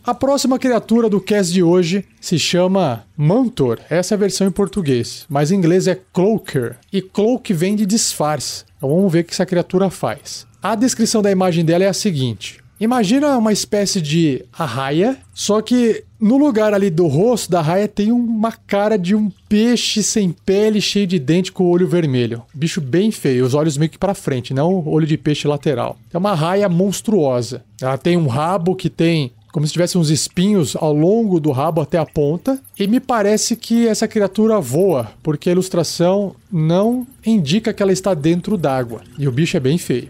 A 0.05 0.13
próxima 0.13 0.59
criatura 0.59 1.09
do 1.09 1.21
cast 1.21 1.53
de 1.53 1.63
hoje 1.63 2.05
se 2.21 2.37
chama 2.37 3.05
Mantor. 3.17 3.79
Essa 3.89 4.15
é 4.15 4.17
a 4.17 4.19
versão 4.19 4.49
em 4.49 4.51
português, 4.51 5.25
mas 5.29 5.53
em 5.53 5.55
inglês 5.55 5.87
é 5.87 5.95
Cloaker. 5.95 6.77
E 6.93 7.01
Cloak 7.01 7.53
vem 7.53 7.77
de 7.77 7.87
disfarce. 7.87 8.65
Então 8.77 8.91
vamos 8.91 9.13
ver 9.13 9.21
o 9.21 9.25
que 9.25 9.33
essa 9.33 9.47
criatura 9.47 9.91
faz. 9.91 10.45
A 10.61 10.75
descrição 10.75 11.23
da 11.23 11.31
imagem 11.31 11.65
dela 11.65 11.85
é 11.85 11.89
a 11.89 11.93
seguinte: 11.93 12.62
Imagina 12.81 13.39
uma 13.39 13.53
espécie 13.53 14.01
de 14.01 14.45
arraia, 14.53 15.17
só 15.33 15.63
que 15.63 16.05
no 16.21 16.37
lugar 16.37 16.75
ali 16.75 16.91
do 16.91 17.07
rosto 17.07 17.51
da 17.51 17.61
raia 17.61 17.87
tem 17.87 18.11
uma 18.11 18.53
cara 18.53 18.99
de 18.99 19.15
um 19.15 19.31
peixe 19.49 20.03
sem 20.03 20.31
pele, 20.31 20.81
cheio 20.81 21.07
de 21.07 21.19
dente 21.19 21.53
com 21.53 21.65
o 21.65 21.69
olho 21.69 21.87
vermelho. 21.87 22.43
Bicho 22.53 22.81
bem 22.81 23.11
feio, 23.11 23.45
os 23.45 23.55
olhos 23.55 23.77
meio 23.77 23.91
que 23.91 23.99
para 23.99 24.15
frente, 24.15 24.53
não 24.53 24.87
olho 24.87 25.07
de 25.07 25.17
peixe 25.17 25.47
lateral. 25.47 25.97
É 26.13 26.19
uma 26.19 26.35
raia 26.35 26.69
monstruosa. 26.69 27.63
Ela 27.81 27.97
tem 27.97 28.17
um 28.17 28.27
rabo 28.27 28.75
que 28.75 28.91
tem 28.91 29.33
como 29.53 29.67
se 29.67 29.73
tivesse 29.75 29.99
uns 29.99 30.09
espinhos 30.09 30.75
ao 30.75 30.95
longo 30.95 31.39
do 31.39 31.53
rabo 31.53 31.83
até 31.83 31.99
a 31.99 32.07
ponta. 32.07 32.59
E 32.79 32.87
me 32.87 32.99
parece 32.99 33.55
que 33.55 33.87
essa 33.87 34.09
criatura 34.09 34.59
voa, 34.59 35.13
porque 35.23 35.51
a 35.51 35.53
ilustração 35.53 36.35
não 36.51 37.07
indica 37.25 37.73
que 37.73 37.83
ela 37.83 37.93
está 37.93 38.15
dentro 38.15 38.57
d'água. 38.57 39.03
E 39.19 39.29
o 39.29 39.33
bicho 39.33 39.57
é 39.57 39.61
bem 39.61 39.77
feio. 39.77 40.09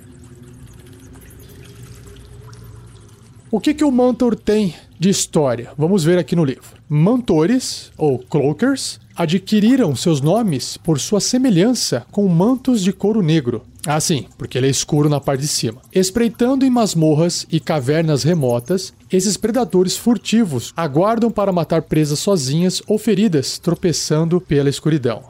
O 3.54 3.61
que, 3.61 3.75
que 3.75 3.85
o 3.85 3.92
Mantor 3.92 4.35
tem 4.35 4.75
de 4.99 5.11
história? 5.11 5.73
Vamos 5.76 6.02
ver 6.02 6.18
aqui 6.18 6.35
no 6.35 6.42
livro. 6.42 6.64
Mantores, 6.88 7.92
ou 7.99 8.18
cloakers, 8.18 8.99
adquiriram 9.14 9.94
seus 9.94 10.23
nomes 10.23 10.78
por 10.78 10.99
sua 10.99 11.21
semelhança 11.21 12.06
com 12.11 12.26
mantos 12.28 12.82
de 12.82 12.94
couro 12.94 13.21
negro. 13.21 13.62
Ah, 13.87 14.00
sim, 14.00 14.25
porque 14.38 14.56
ele 14.56 14.68
é 14.68 14.71
escuro 14.71 15.11
na 15.11 15.21
parte 15.21 15.42
de 15.42 15.49
cima. 15.49 15.82
Espreitando 15.92 16.64
em 16.64 16.71
masmorras 16.71 17.47
e 17.52 17.61
cavernas 17.61 18.23
remotas, 18.23 18.94
esses 19.12 19.37
predadores 19.37 19.99
furtivos 19.99 20.73
aguardam 20.75 21.30
para 21.30 21.52
matar 21.52 21.82
presas 21.82 22.21
sozinhas 22.21 22.80
ou 22.87 22.97
feridas, 22.97 23.59
tropeçando 23.59 24.40
pela 24.40 24.71
escuridão. 24.71 25.25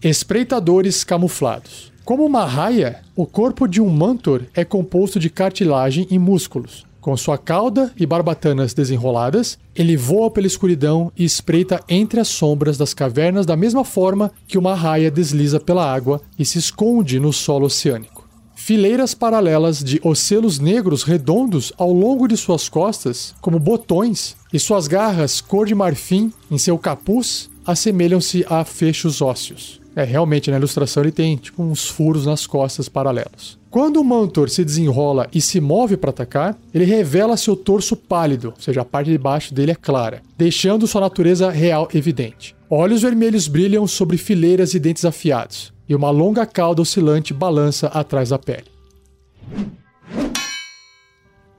Espreitadores 0.00 1.02
camuflados. 1.02 1.92
Como 2.04 2.26
uma 2.26 2.44
raia, 2.44 3.00
o 3.16 3.24
corpo 3.24 3.66
de 3.66 3.80
um 3.80 3.88
mantor 3.88 4.42
é 4.54 4.62
composto 4.62 5.18
de 5.18 5.30
cartilagem 5.30 6.06
e 6.10 6.18
músculos. 6.18 6.84
Com 7.00 7.16
sua 7.16 7.38
cauda 7.38 7.90
e 7.96 8.04
barbatanas 8.04 8.74
desenroladas, 8.74 9.58
ele 9.74 9.96
voa 9.96 10.30
pela 10.30 10.46
escuridão 10.46 11.10
e 11.16 11.24
espreita 11.24 11.82
entre 11.88 12.20
as 12.20 12.28
sombras 12.28 12.76
das 12.76 12.92
cavernas 12.92 13.46
da 13.46 13.56
mesma 13.56 13.84
forma 13.84 14.30
que 14.46 14.58
uma 14.58 14.74
raia 14.74 15.10
desliza 15.10 15.58
pela 15.58 15.90
água 15.90 16.20
e 16.38 16.44
se 16.44 16.58
esconde 16.58 17.18
no 17.18 17.32
solo 17.32 17.66
oceânico. 17.66 18.28
Fileiras 18.54 19.14
paralelas 19.14 19.82
de 19.82 19.98
ocelos 20.04 20.58
negros 20.58 21.04
redondos 21.04 21.72
ao 21.78 21.90
longo 21.90 22.28
de 22.28 22.36
suas 22.36 22.68
costas, 22.68 23.34
como 23.40 23.58
botões, 23.58 24.36
e 24.52 24.58
suas 24.58 24.86
garras 24.86 25.40
cor 25.40 25.66
de 25.66 25.74
marfim 25.74 26.30
em 26.50 26.58
seu 26.58 26.78
capuz 26.78 27.48
assemelham-se 27.66 28.44
a 28.46 28.62
fechos 28.62 29.22
ósseos. 29.22 29.83
É, 29.96 30.02
realmente, 30.02 30.50
na 30.50 30.56
ilustração 30.56 31.02
ele 31.02 31.12
tem 31.12 31.36
tipo 31.36 31.62
uns 31.62 31.88
furos 31.88 32.26
nas 32.26 32.46
costas 32.46 32.88
paralelos. 32.88 33.58
Quando 33.70 34.00
o 34.00 34.04
Mantor 34.04 34.48
se 34.50 34.64
desenrola 34.64 35.28
e 35.32 35.40
se 35.40 35.60
move 35.60 35.96
para 35.96 36.10
atacar, 36.10 36.56
ele 36.72 36.84
revela 36.84 37.36
seu 37.36 37.56
torso 37.56 37.96
pálido, 37.96 38.52
ou 38.56 38.62
seja, 38.62 38.82
a 38.82 38.84
parte 38.84 39.10
de 39.10 39.18
baixo 39.18 39.52
dele 39.52 39.72
é 39.72 39.74
clara, 39.74 40.22
deixando 40.36 40.86
sua 40.86 41.00
natureza 41.00 41.50
real 41.50 41.88
evidente. 41.92 42.54
Olhos 42.70 43.02
vermelhos 43.02 43.48
brilham 43.48 43.86
sobre 43.86 44.16
fileiras 44.16 44.72
de 44.72 44.78
dentes 44.78 45.04
afiados, 45.04 45.72
e 45.88 45.94
uma 45.94 46.10
longa 46.10 46.46
cauda 46.46 46.82
oscilante 46.82 47.34
balança 47.34 47.88
atrás 47.88 48.30
da 48.30 48.38
pele. 48.38 48.66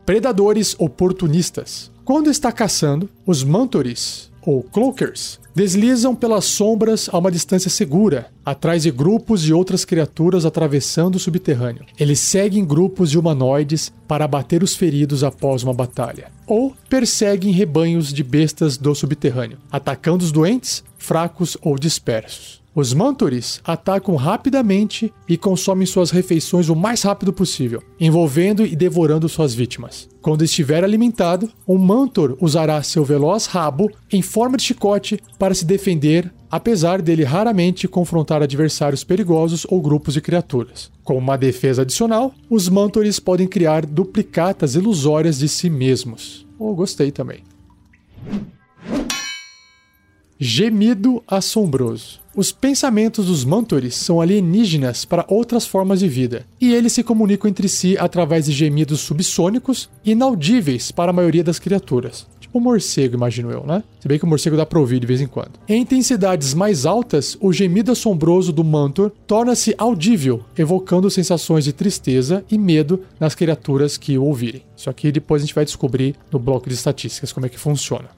Predadores 0.06 0.76
oportunistas. 0.78 1.92
Quando 2.04 2.30
está 2.30 2.52
caçando, 2.52 3.10
os 3.26 3.44
Mantores, 3.44 4.32
ou 4.46 4.64
Cloakers, 4.64 5.40
deslizam 5.56 6.14
pelas 6.14 6.46
sombras 6.46 7.10
a 7.12 7.18
uma 7.18 7.32
distância 7.32 7.70
segura, 7.70 8.28
atrás 8.46 8.84
de 8.84 8.92
grupos 8.92 9.42
de 9.42 9.54
outras 9.54 9.86
criaturas 9.86 10.46
atravessando 10.46 11.16
o 11.16 11.20
subterrâneo. 11.20 11.86
Eles 11.98 12.20
seguem 12.20 12.66
grupos 12.66 13.10
de 13.10 13.18
humanoides 13.18 13.92
para 14.08 14.26
abater 14.26 14.62
os 14.62 14.76
feridos 14.76 15.24
após 15.24 15.64
uma 15.64 15.74
batalha, 15.74 16.30
ou 16.46 16.76
perseguem 16.90 17.52
rebanhos 17.52 18.14
de 18.14 18.24
bestas 18.24 18.78
do 18.78 18.94
subterrâneo, 18.94 19.58
atacando 19.72 20.24
os 20.24 20.32
doentes, 20.32 20.84
fracos 21.06 21.56
ou 21.62 21.78
dispersos. 21.78 22.66
Os 22.76 22.94
Mantores 22.94 23.62
atacam 23.64 24.18
rapidamente 24.18 25.14
e 25.30 25.38
consomem 25.38 25.88
suas 25.88 26.12
refeições 26.12 26.68
o 26.68 26.76
mais 26.76 27.04
rápido 27.04 27.32
possível, 27.32 27.82
envolvendo 27.98 28.66
e 28.66 28.76
devorando 28.76 29.30
suas 29.30 29.54
vítimas. 29.54 30.10
Quando 30.22 30.44
estiver 30.44 30.84
alimentado, 30.84 31.50
um 31.66 31.78
Mantor 31.78 32.36
usará 32.42 32.84
seu 32.84 33.06
veloz 33.06 33.46
rabo 33.46 33.90
em 34.12 34.22
forma 34.22 34.58
de 34.58 34.64
chicote 34.64 35.22
para 35.40 35.54
se 35.54 35.64
defender, 35.64 36.34
apesar 36.52 37.02
dele 37.02 37.24
raramente 37.24 37.88
confrontar 37.88 38.44
adversários 38.44 39.06
perigosos 39.06 39.66
ou 39.70 39.82
grupos 39.82 40.16
de 40.16 40.20
criaturas. 40.20 40.92
Com 41.02 41.18
uma 41.18 41.38
defesa 41.38 41.84
adicional, 41.84 42.34
os 42.50 42.68
Mantores 42.68 43.22
podem 43.22 43.48
criar 43.48 43.86
duplicatas 43.86 44.76
ilusórias 44.76 45.40
de 45.40 45.48
si 45.48 45.70
mesmos. 45.70 46.46
Oh, 46.60 46.76
gostei 46.76 47.10
também. 47.10 47.42
Gemido 50.38 51.24
assombroso. 51.26 52.20
Os 52.36 52.52
pensamentos 52.52 53.28
dos 53.28 53.46
Mantores 53.46 53.96
são 53.96 54.20
alienígenas 54.20 55.06
para 55.06 55.24
outras 55.30 55.66
formas 55.66 56.02
de 56.02 56.10
vida, 56.10 56.46
e 56.60 56.74
eles 56.74 56.92
se 56.92 57.04
comunicam 57.04 57.50
entre 57.50 57.70
si 57.70 57.98
através 57.98 58.46
de 58.46 58.52
gemidos 58.52 59.00
subsônicos 59.00 59.90
inaudíveis 60.04 60.92
para 60.92 61.12
a 61.12 61.14
maioria 61.14 61.42
das 61.42 61.58
criaturas. 61.58 62.28
Tipo 62.38 62.60
um 62.60 62.62
morcego, 62.62 63.16
imagino 63.16 63.50
eu, 63.50 63.66
né? 63.66 63.82
Se 64.02 64.10
bem 64.10 64.20
que 64.20 64.26
o 64.26 64.28
morcego 64.28 64.58
dá 64.58 64.66
pra 64.66 64.78
ouvir 64.78 65.00
de 65.00 65.08
vez 65.08 65.22
em 65.22 65.28
quando. 65.28 65.52
Em 65.70 65.82
intensidades 65.82 66.54
mais 66.54 66.86
altas, 66.86 67.38
o 67.40 67.54
gemido 67.54 67.94
assombroso 67.94 68.52
do 68.52 68.62
Mantor 68.62 69.14
torna-se 69.26 69.74
audível, 69.78 70.44
evocando 70.58 71.10
sensações 71.10 71.64
de 71.64 71.72
tristeza 71.72 72.44
e 72.52 72.58
medo 72.58 73.04
nas 73.18 73.36
criaturas 73.36 73.96
que 73.96 74.18
o 74.18 74.26
ouvirem. 74.26 74.64
Isso 74.76 74.90
aqui 74.90 75.14
depois 75.14 75.42
a 75.42 75.46
gente 75.46 75.56
vai 75.56 75.64
descobrir 75.64 76.14
no 76.30 76.40
bloco 76.40 76.68
de 76.68 76.76
estatísticas 76.76 77.32
como 77.32 77.46
é 77.46 77.50
que 77.50 77.58
funciona. 77.58 78.10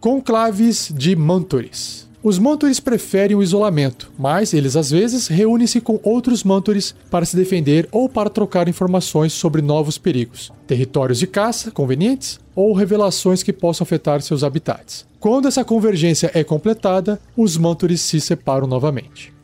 Conclaves 0.00 0.90
de 0.96 1.14
Mantores. 1.14 2.08
Os 2.22 2.38
Mantores 2.38 2.80
preferem 2.80 3.36
o 3.36 3.42
isolamento, 3.42 4.10
mas 4.18 4.54
eles 4.54 4.74
às 4.74 4.90
vezes 4.90 5.28
reúnem-se 5.28 5.78
com 5.78 6.00
outros 6.02 6.42
Mantores 6.42 6.94
para 7.10 7.26
se 7.26 7.36
defender 7.36 7.86
ou 7.92 8.08
para 8.08 8.30
trocar 8.30 8.66
informações 8.66 9.34
sobre 9.34 9.60
novos 9.60 9.98
perigos, 9.98 10.50
territórios 10.66 11.18
de 11.18 11.26
caça 11.26 11.70
convenientes 11.70 12.40
ou 12.56 12.72
revelações 12.72 13.42
que 13.42 13.52
possam 13.52 13.84
afetar 13.84 14.22
seus 14.22 14.42
habitats. 14.42 15.04
Quando 15.18 15.48
essa 15.48 15.66
convergência 15.66 16.30
é 16.32 16.42
completada, 16.42 17.20
os 17.36 17.58
Mantores 17.58 18.00
se 18.00 18.22
separam 18.22 18.66
novamente. 18.66 19.34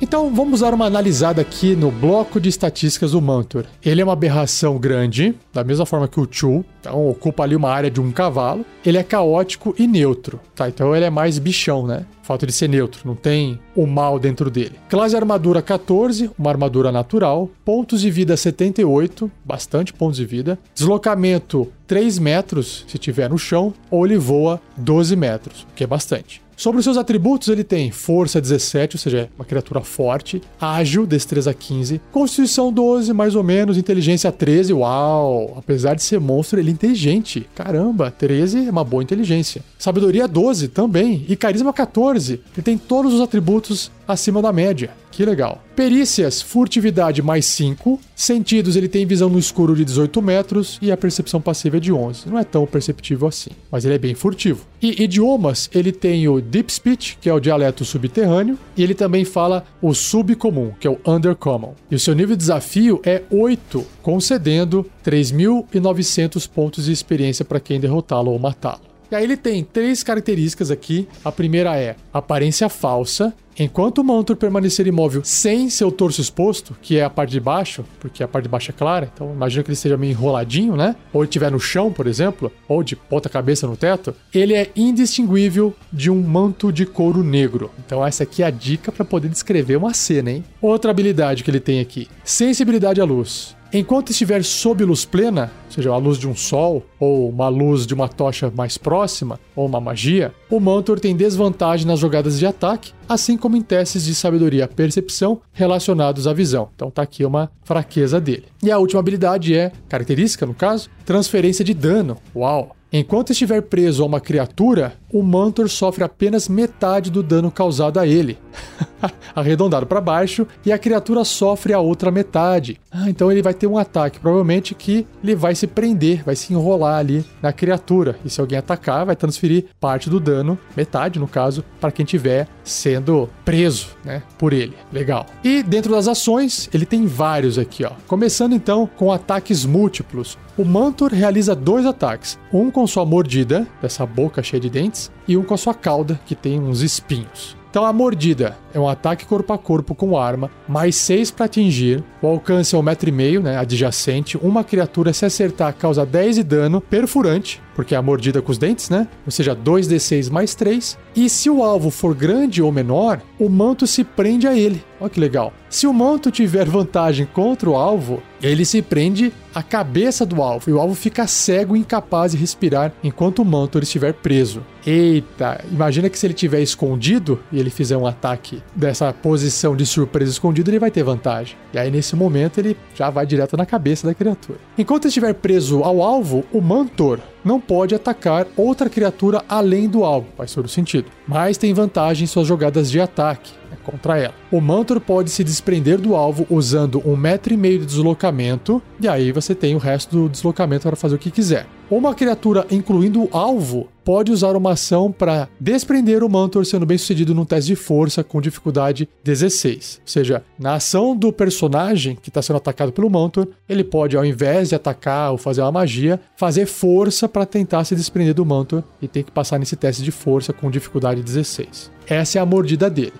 Então 0.00 0.34
vamos 0.34 0.60
dar 0.60 0.74
uma 0.74 0.86
analisada 0.86 1.40
aqui 1.40 1.74
no 1.76 1.90
bloco 1.90 2.40
de 2.40 2.48
estatísticas 2.48 3.12
do 3.12 3.22
Mantor. 3.22 3.64
Ele 3.82 4.00
é 4.00 4.04
uma 4.04 4.12
aberração 4.12 4.76
grande, 4.78 5.34
da 5.52 5.62
mesma 5.62 5.86
forma 5.86 6.08
que 6.08 6.20
o 6.20 6.28
Chu, 6.30 6.64
então 6.80 7.08
ocupa 7.08 7.42
ali 7.42 7.56
uma 7.56 7.70
área 7.70 7.90
de 7.90 8.00
um 8.00 8.10
cavalo. 8.10 8.64
Ele 8.84 8.98
é 8.98 9.02
caótico 9.02 9.74
e 9.78 9.86
neutro, 9.86 10.40
tá? 10.54 10.68
Então 10.68 10.94
ele 10.94 11.04
é 11.04 11.10
mais 11.10 11.38
bichão, 11.38 11.86
né? 11.86 12.04
Falta 12.22 12.46
de 12.46 12.52
ser 12.52 12.68
neutro, 12.68 13.02
não 13.04 13.14
tem 13.14 13.58
o 13.76 13.86
mal 13.86 14.18
dentro 14.18 14.50
dele. 14.50 14.72
Classe 14.88 15.14
armadura 15.14 15.60
14, 15.60 16.30
uma 16.38 16.50
armadura 16.50 16.90
natural. 16.90 17.48
Pontos 17.64 18.00
de 18.00 18.10
vida 18.10 18.36
78, 18.36 19.30
bastante 19.44 19.92
pontos 19.92 20.16
de 20.16 20.24
vida. 20.24 20.58
Deslocamento 20.74 21.70
3 21.86 22.18
metros, 22.18 22.84
se 22.88 22.98
tiver 22.98 23.28
no 23.28 23.38
chão, 23.38 23.72
ou 23.90 24.06
ele 24.06 24.16
voa 24.18 24.60
12 24.76 25.14
metros, 25.16 25.66
que 25.76 25.84
é 25.84 25.86
bastante. 25.86 26.43
Sobre 26.56 26.78
os 26.78 26.84
seus 26.84 26.96
atributos, 26.96 27.48
ele 27.48 27.64
tem 27.64 27.90
força 27.90 28.40
17, 28.40 28.96
ou 28.96 29.00
seja, 29.00 29.18
é 29.18 29.28
uma 29.36 29.44
criatura 29.44 29.80
forte, 29.80 30.40
ágil, 30.60 31.06
destreza 31.06 31.52
15, 31.52 32.00
constituição 32.12 32.72
12, 32.72 33.12
mais 33.12 33.34
ou 33.34 33.42
menos, 33.42 33.76
inteligência 33.76 34.30
13. 34.30 34.72
Uau! 34.72 35.54
Apesar 35.56 35.94
de 35.94 36.02
ser 36.02 36.20
monstro, 36.20 36.58
ele 36.58 36.70
é 36.70 36.72
inteligente. 36.72 37.46
Caramba, 37.54 38.10
13 38.10 38.66
é 38.68 38.70
uma 38.70 38.84
boa 38.84 39.02
inteligência. 39.02 39.62
Sabedoria 39.78 40.28
12 40.28 40.68
também, 40.68 41.24
e 41.28 41.36
carisma 41.36 41.72
14. 41.72 42.40
Ele 42.54 42.62
tem 42.62 42.78
todos 42.78 43.12
os 43.14 43.20
atributos 43.20 43.90
acima 44.06 44.40
da 44.40 44.52
média. 44.52 44.90
Que 45.10 45.24
legal. 45.24 45.62
Perícias, 45.76 46.42
furtividade 46.42 47.22
mais 47.22 47.46
5. 47.46 48.00
Sentidos, 48.16 48.74
ele 48.74 48.88
tem 48.88 49.06
visão 49.06 49.28
no 49.28 49.38
escuro 49.38 49.76
de 49.76 49.84
18 49.84 50.20
metros 50.20 50.76
e 50.82 50.90
a 50.90 50.96
percepção 50.96 51.40
passiva 51.40 51.76
é 51.76 51.80
de 51.80 51.92
11. 51.92 52.28
Não 52.28 52.38
é 52.38 52.42
tão 52.42 52.66
perceptível 52.66 53.28
assim, 53.28 53.50
mas 53.70 53.84
ele 53.84 53.94
é 53.94 53.98
bem 53.98 54.14
furtivo. 54.14 54.66
E 54.82 55.04
idiomas, 55.04 55.70
ele 55.72 55.92
tem 55.92 56.26
o 56.26 56.40
Deep 56.40 56.72
Speech, 56.72 57.18
que 57.20 57.28
é 57.28 57.32
o 57.32 57.38
dialeto 57.38 57.84
subterrâneo, 57.84 58.58
e 58.76 58.82
ele 58.82 58.94
também 58.94 59.24
fala 59.24 59.64
o 59.80 59.94
subcomum, 59.94 60.72
que 60.80 60.86
é 60.86 60.90
o 60.90 60.98
Undercommon. 61.06 61.74
E 61.90 61.94
o 61.94 62.00
seu 62.00 62.14
nível 62.14 62.34
de 62.34 62.40
desafio 62.40 63.00
é 63.04 63.22
8, 63.30 63.86
concedendo 64.02 64.84
3.900 65.04 66.48
pontos 66.48 66.86
de 66.86 66.92
experiência 66.92 67.44
para 67.44 67.60
quem 67.60 67.78
derrotá-lo 67.78 68.32
ou 68.32 68.38
matá-lo. 68.38 68.93
E 69.10 69.14
aí 69.14 69.24
ele 69.24 69.36
tem 69.36 69.62
três 69.64 70.02
características 70.02 70.70
aqui. 70.70 71.08
A 71.24 71.30
primeira 71.30 71.76
é 71.78 71.96
aparência 72.12 72.68
falsa. 72.68 73.34
Enquanto 73.56 73.98
o 73.98 74.04
Mantor 74.04 74.34
permanecer 74.34 74.86
imóvel 74.86 75.22
sem 75.24 75.70
seu 75.70 75.92
torso 75.92 76.20
exposto, 76.20 76.76
que 76.82 76.98
é 76.98 77.04
a 77.04 77.10
parte 77.10 77.30
de 77.30 77.38
baixo, 77.38 77.84
porque 78.00 78.22
a 78.22 78.26
parte 78.26 78.44
de 78.44 78.48
baixo 78.48 78.72
é 78.72 78.74
clara, 78.74 79.08
então 79.14 79.32
imagina 79.32 79.62
que 79.62 79.68
ele 79.68 79.74
esteja 79.74 79.96
meio 79.96 80.10
enroladinho, 80.10 80.74
né? 80.74 80.96
Ou 81.12 81.22
estiver 81.22 81.52
no 81.52 81.60
chão, 81.60 81.92
por 81.92 82.08
exemplo, 82.08 82.50
ou 82.66 82.82
de 82.82 82.96
ponta 82.96 83.28
cabeça 83.28 83.66
no 83.68 83.76
teto, 83.76 84.12
ele 84.34 84.54
é 84.54 84.72
indistinguível 84.74 85.72
de 85.92 86.10
um 86.10 86.20
manto 86.20 86.72
de 86.72 86.84
couro 86.84 87.22
negro. 87.22 87.70
Então 87.86 88.04
essa 88.04 88.24
aqui 88.24 88.42
é 88.42 88.46
a 88.46 88.50
dica 88.50 88.90
para 88.90 89.04
poder 89.04 89.28
descrever 89.28 89.76
uma 89.76 89.94
cena, 89.94 90.32
hein? 90.32 90.44
Outra 90.60 90.90
habilidade 90.90 91.44
que 91.44 91.50
ele 91.50 91.60
tem 91.60 91.78
aqui: 91.78 92.08
sensibilidade 92.24 93.00
à 93.00 93.04
luz. 93.04 93.54
Enquanto 93.76 94.10
estiver 94.10 94.44
sob 94.44 94.84
luz 94.84 95.04
plena, 95.04 95.50
seja 95.68 95.90
a 95.90 95.96
luz 95.96 96.16
de 96.16 96.28
um 96.28 96.36
sol, 96.36 96.86
ou 97.00 97.28
uma 97.28 97.48
luz 97.48 97.84
de 97.84 97.92
uma 97.92 98.08
tocha 98.08 98.48
mais 98.54 98.78
próxima, 98.78 99.40
ou 99.56 99.66
uma 99.66 99.80
magia, 99.80 100.32
o 100.48 100.60
Mantor 100.60 101.00
tem 101.00 101.16
desvantagem 101.16 101.84
nas 101.84 101.98
jogadas 101.98 102.38
de 102.38 102.46
ataque, 102.46 102.92
assim 103.08 103.36
como 103.36 103.56
em 103.56 103.62
testes 103.62 104.04
de 104.04 104.14
sabedoria 104.14 104.68
percepção 104.68 105.40
relacionados 105.52 106.28
à 106.28 106.32
visão. 106.32 106.68
Então 106.76 106.88
tá 106.88 107.02
aqui 107.02 107.24
uma 107.24 107.50
fraqueza 107.64 108.20
dele. 108.20 108.44
E 108.62 108.70
a 108.70 108.78
última 108.78 109.00
habilidade 109.00 109.56
é, 109.56 109.72
característica 109.88 110.46
no 110.46 110.54
caso, 110.54 110.88
transferência 111.04 111.64
de 111.64 111.74
dano. 111.74 112.16
Uau! 112.32 112.76
Enquanto 112.96 113.32
estiver 113.32 113.60
preso 113.60 114.04
a 114.04 114.06
uma 114.06 114.20
criatura, 114.20 114.92
o 115.12 115.20
Mantor 115.20 115.68
sofre 115.68 116.04
apenas 116.04 116.48
metade 116.48 117.10
do 117.10 117.24
dano 117.24 117.50
causado 117.50 117.98
a 117.98 118.06
ele, 118.06 118.38
arredondado 119.34 119.84
para 119.84 120.00
baixo, 120.00 120.46
e 120.64 120.70
a 120.70 120.78
criatura 120.78 121.24
sofre 121.24 121.72
a 121.72 121.80
outra 121.80 122.12
metade. 122.12 122.80
Ah, 122.92 123.10
então 123.10 123.32
ele 123.32 123.42
vai 123.42 123.52
ter 123.52 123.66
um 123.66 123.76
ataque, 123.76 124.20
provavelmente 124.20 124.76
que 124.76 125.04
ele 125.24 125.34
vai 125.34 125.56
se 125.56 125.66
prender, 125.66 126.22
vai 126.22 126.36
se 126.36 126.52
enrolar 126.52 127.00
ali 127.00 127.24
na 127.42 127.52
criatura. 127.52 128.16
E 128.24 128.30
se 128.30 128.40
alguém 128.40 128.58
atacar, 128.58 129.04
vai 129.04 129.16
transferir 129.16 129.64
parte 129.80 130.08
do 130.08 130.20
dano, 130.20 130.56
metade 130.76 131.18
no 131.18 131.26
caso, 131.26 131.64
para 131.80 131.90
quem 131.90 132.04
estiver 132.04 132.46
sendo 132.62 133.28
preso, 133.44 133.88
né, 134.04 134.22
por 134.38 134.52
ele. 134.52 134.74
Legal. 134.92 135.26
E 135.42 135.64
dentro 135.64 135.90
das 135.90 136.06
ações, 136.06 136.70
ele 136.72 136.86
tem 136.86 137.08
vários 137.08 137.58
aqui, 137.58 137.84
ó. 137.84 137.90
Começando 138.06 138.52
então 138.52 138.88
com 138.96 139.10
ataques 139.10 139.64
múltiplos. 139.64 140.38
O 140.56 140.64
Mantor 140.64 141.12
realiza 141.12 141.52
dois 141.52 141.84
ataques, 141.84 142.38
um 142.52 142.70
com 142.70 142.86
sua 142.86 143.04
mordida, 143.04 143.66
dessa 143.82 144.06
boca 144.06 144.40
cheia 144.40 144.60
de 144.60 144.70
dentes, 144.70 145.10
e 145.26 145.36
um 145.36 145.42
com 145.42 145.52
a 145.52 145.56
sua 145.56 145.74
cauda, 145.74 146.20
que 146.24 146.36
tem 146.36 146.60
uns 146.60 146.80
espinhos. 146.80 147.56
Então 147.68 147.84
a 147.84 147.92
mordida 147.92 148.56
é 148.72 148.78
um 148.78 148.88
ataque 148.88 149.26
corpo 149.26 149.52
a 149.52 149.58
corpo 149.58 149.96
com 149.96 150.16
arma, 150.16 150.48
mais 150.68 150.94
6 150.94 151.32
para 151.32 151.46
atingir. 151.46 152.04
O 152.22 152.28
alcance 152.28 152.72
é 152.72 152.78
um 152.78 152.82
metro 152.82 153.08
e 153.08 153.12
meio, 153.12 153.42
né, 153.42 153.58
adjacente. 153.58 154.38
Uma 154.38 154.62
criatura 154.62 155.12
se 155.12 155.24
acertar 155.24 155.74
causa 155.74 156.06
10 156.06 156.36
de 156.36 156.44
dano 156.44 156.80
perfurante, 156.80 157.60
porque 157.74 157.94
é 157.94 157.98
a 157.98 158.02
mordida 158.02 158.40
com 158.40 158.52
os 158.52 158.58
dentes, 158.58 158.88
né? 158.90 159.08
Ou 159.26 159.32
seja, 159.32 159.54
2d6 159.54 160.30
mais 160.30 160.54
3. 160.54 160.98
E 161.14 161.28
se 161.28 161.48
o 161.48 161.62
alvo 161.62 161.90
for 161.90 162.14
grande 162.14 162.62
ou 162.62 162.72
menor, 162.72 163.20
o 163.38 163.48
manto 163.48 163.86
se 163.86 164.04
prende 164.04 164.46
a 164.46 164.56
ele. 164.56 164.82
Olha 165.00 165.10
que 165.10 165.20
legal. 165.20 165.52
Se 165.68 165.86
o 165.86 165.92
manto 165.92 166.30
tiver 166.30 166.66
vantagem 166.66 167.26
contra 167.26 167.68
o 167.68 167.76
alvo, 167.76 168.22
ele 168.40 168.64
se 168.64 168.80
prende 168.80 169.32
à 169.54 169.62
cabeça 169.62 170.24
do 170.24 170.42
alvo 170.42 170.70
e 170.70 170.72
o 170.72 170.80
alvo 170.80 170.94
fica 170.94 171.26
cego 171.26 171.76
e 171.76 171.80
incapaz 171.80 172.32
de 172.32 172.38
respirar 172.38 172.92
enquanto 173.02 173.40
o 173.40 173.44
manto 173.44 173.78
estiver 173.78 174.12
preso. 174.12 174.62
Eita, 174.86 175.64
imagina 175.70 176.08
que 176.08 176.18
se 176.18 176.26
ele 176.26 176.34
estiver 176.34 176.60
escondido 176.60 177.40
e 177.50 177.58
ele 177.58 177.70
fizer 177.70 177.96
um 177.96 178.06
ataque 178.06 178.62
dessa 178.74 179.12
posição 179.12 179.74
de 179.74 179.86
surpresa 179.86 180.30
escondido, 180.30 180.70
ele 180.70 180.78
vai 180.78 180.90
ter 180.90 181.02
vantagem. 181.02 181.56
E 181.72 181.78
aí 181.78 181.90
nesse 181.90 182.14
momento 182.14 182.58
ele 182.58 182.76
já 182.94 183.10
vai 183.10 183.26
direto 183.26 183.56
na 183.56 183.66
cabeça 183.66 184.06
da 184.06 184.14
criatura. 184.14 184.58
Enquanto 184.76 185.08
estiver 185.08 185.34
preso 185.34 185.82
ao 185.82 186.02
alvo, 186.02 186.44
o 186.52 186.60
mantor 186.60 187.18
não 187.44 187.60
pode 187.66 187.94
atacar 187.94 188.46
outra 188.56 188.88
criatura 188.88 189.44
além 189.48 189.88
do 189.88 190.04
alvo, 190.04 190.28
faz 190.36 190.52
todo 190.54 190.68
sentido. 190.68 191.10
Mas 191.26 191.58
tem 191.58 191.72
vantagem 191.72 192.24
em 192.24 192.28
suas 192.28 192.46
jogadas 192.46 192.90
de 192.90 193.00
ataque 193.00 193.52
contra 193.82 194.18
ela. 194.18 194.34
O 194.50 194.60
Mantor 194.60 195.00
pode 195.00 195.30
se 195.30 195.42
desprender 195.42 195.98
do 195.98 196.14
alvo 196.14 196.46
usando 196.50 197.02
um 197.04 197.16
metro 197.16 197.52
e 197.52 197.56
meio 197.56 197.80
de 197.80 197.86
deslocamento, 197.86 198.82
e 199.00 199.08
aí 199.08 199.32
você 199.32 199.54
tem 199.54 199.74
o 199.74 199.78
resto 199.78 200.16
do 200.16 200.28
deslocamento 200.28 200.86
para 200.86 200.96
fazer 200.96 201.14
o 201.14 201.18
que 201.18 201.30
quiser. 201.30 201.66
Uma 201.90 202.14
criatura, 202.14 202.66
incluindo 202.70 203.22
o 203.22 203.28
alvo, 203.30 203.88
pode 204.04 204.32
usar 204.32 204.56
uma 204.56 204.72
ação 204.72 205.12
para 205.12 205.48
desprender 205.60 206.24
o 206.24 206.28
Mantor 206.30 206.64
sendo 206.64 206.86
bem 206.86 206.96
sucedido 206.96 207.34
num 207.34 207.44
teste 207.44 207.68
de 207.68 207.76
força 207.76 208.24
com 208.24 208.40
dificuldade 208.40 209.08
16. 209.22 210.00
Ou 210.02 210.08
seja, 210.08 210.42
na 210.58 210.74
ação 210.74 211.16
do 211.16 211.32
personagem 211.32 212.16
que 212.16 212.30
está 212.30 212.40
sendo 212.40 212.56
atacado 212.56 212.90
pelo 212.90 213.10
Mantor, 213.10 213.48
ele 213.68 213.84
pode, 213.84 214.16
ao 214.16 214.24
invés 214.24 214.70
de 214.70 214.74
atacar 214.74 215.32
ou 215.32 215.38
fazer 215.38 215.60
uma 215.60 215.72
magia, 215.72 216.20
fazer 216.36 216.66
força 216.66 217.28
para 217.28 217.46
tentar 217.46 217.84
se 217.84 217.94
desprender 217.94 218.34
do 218.34 218.46
Mantor 218.46 218.82
e 219.00 219.06
tem 219.06 219.22
que 219.22 219.30
passar 219.30 219.58
nesse 219.58 219.76
teste 219.76 220.02
de 220.02 220.10
força 220.10 220.52
com 220.52 220.70
dificuldade 220.70 221.22
16. 221.22 221.92
Essa 222.06 222.38
é 222.38 222.42
a 222.42 222.46
mordida 222.46 222.90
dele. 222.90 223.14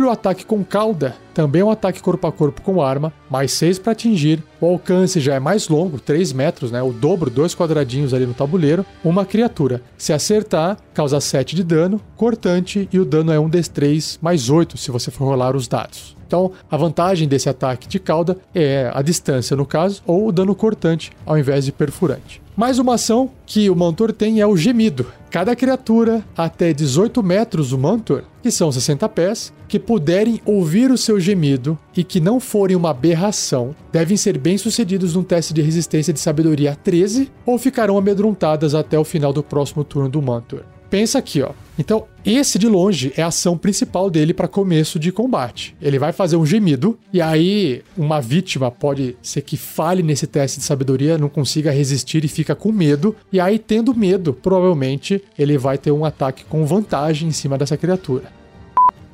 Sobre 0.00 0.08
o 0.08 0.14
ataque 0.14 0.46
com 0.46 0.64
cauda, 0.64 1.14
também 1.34 1.60
é 1.60 1.64
um 1.64 1.70
ataque 1.70 2.00
corpo 2.00 2.26
a 2.26 2.32
corpo 2.32 2.62
com 2.62 2.80
arma, 2.80 3.12
mais 3.28 3.52
6 3.52 3.80
para 3.80 3.92
atingir. 3.92 4.42
O 4.58 4.64
alcance 4.64 5.20
já 5.20 5.34
é 5.34 5.38
mais 5.38 5.68
longo, 5.68 6.00
3 6.00 6.32
metros, 6.32 6.72
né? 6.72 6.82
O 6.82 6.90
dobro, 6.90 7.28
dois 7.28 7.54
quadradinhos 7.54 8.14
ali 8.14 8.24
no 8.24 8.32
tabuleiro. 8.32 8.86
Uma 9.04 9.26
criatura. 9.26 9.82
Se 9.98 10.14
acertar, 10.14 10.78
causa 10.94 11.20
7 11.20 11.54
de 11.54 11.62
dano, 11.62 12.00
cortante, 12.16 12.88
e 12.90 12.98
o 12.98 13.04
dano 13.04 13.30
é 13.30 13.38
1 13.38 13.50
d3 13.50 14.18
mais 14.22 14.48
8 14.48 14.78
se 14.78 14.90
você 14.90 15.10
for 15.10 15.26
rolar 15.26 15.54
os 15.54 15.68
dados. 15.68 16.16
Então, 16.26 16.50
a 16.70 16.78
vantagem 16.78 17.28
desse 17.28 17.50
ataque 17.50 17.86
de 17.86 17.98
cauda 17.98 18.38
é 18.54 18.90
a 18.94 19.02
distância, 19.02 19.54
no 19.54 19.66
caso, 19.66 20.00
ou 20.06 20.28
o 20.28 20.32
dano 20.32 20.54
cortante, 20.54 21.12
ao 21.26 21.36
invés 21.36 21.66
de 21.66 21.72
perfurante. 21.72 22.40
Mais 22.60 22.78
uma 22.78 22.96
ação 22.96 23.30
que 23.46 23.70
o 23.70 23.74
Mantor 23.74 24.12
tem 24.12 24.42
é 24.42 24.46
o 24.46 24.54
gemido. 24.54 25.06
Cada 25.30 25.56
criatura 25.56 26.22
até 26.36 26.74
18 26.74 27.22
metros 27.22 27.70
do 27.70 27.78
Mantor, 27.78 28.24
que 28.42 28.50
são 28.50 28.70
60 28.70 29.08
pés, 29.08 29.50
que 29.66 29.78
puderem 29.78 30.42
ouvir 30.44 30.90
o 30.90 30.98
seu 30.98 31.18
gemido 31.18 31.78
e 31.96 32.04
que 32.04 32.20
não 32.20 32.38
forem 32.38 32.76
uma 32.76 32.90
aberração, 32.90 33.74
devem 33.90 34.14
ser 34.14 34.36
bem-sucedidos 34.36 35.14
num 35.14 35.22
teste 35.22 35.54
de 35.54 35.62
resistência 35.62 36.12
de 36.12 36.20
sabedoria 36.20 36.76
13 36.76 37.32
ou 37.46 37.56
ficarão 37.56 37.96
amedrontadas 37.96 38.74
até 38.74 38.98
o 38.98 39.04
final 39.04 39.32
do 39.32 39.42
próximo 39.42 39.82
turno 39.82 40.10
do 40.10 40.20
Mantor. 40.20 40.60
Pensa 40.90 41.18
aqui, 41.18 41.40
ó. 41.40 41.52
Então, 41.80 42.04
esse 42.26 42.58
de 42.58 42.68
longe 42.68 43.10
é 43.16 43.22
a 43.22 43.28
ação 43.28 43.56
principal 43.56 44.10
dele 44.10 44.34
para 44.34 44.46
começo 44.46 44.98
de 44.98 45.10
combate. 45.10 45.74
Ele 45.80 45.98
vai 45.98 46.12
fazer 46.12 46.36
um 46.36 46.44
gemido, 46.44 46.98
e 47.10 47.22
aí 47.22 47.82
uma 47.96 48.20
vítima 48.20 48.70
pode 48.70 49.16
ser 49.22 49.40
que 49.40 49.56
fale 49.56 50.02
nesse 50.02 50.26
teste 50.26 50.58
de 50.58 50.66
sabedoria, 50.66 51.16
não 51.16 51.30
consiga 51.30 51.70
resistir 51.70 52.22
e 52.22 52.28
fica 52.28 52.54
com 52.54 52.70
medo, 52.70 53.16
e 53.32 53.40
aí, 53.40 53.58
tendo 53.58 53.94
medo, 53.94 54.34
provavelmente 54.34 55.22
ele 55.38 55.56
vai 55.56 55.78
ter 55.78 55.90
um 55.90 56.04
ataque 56.04 56.44
com 56.44 56.66
vantagem 56.66 57.30
em 57.30 57.32
cima 57.32 57.56
dessa 57.56 57.78
criatura. 57.78 58.30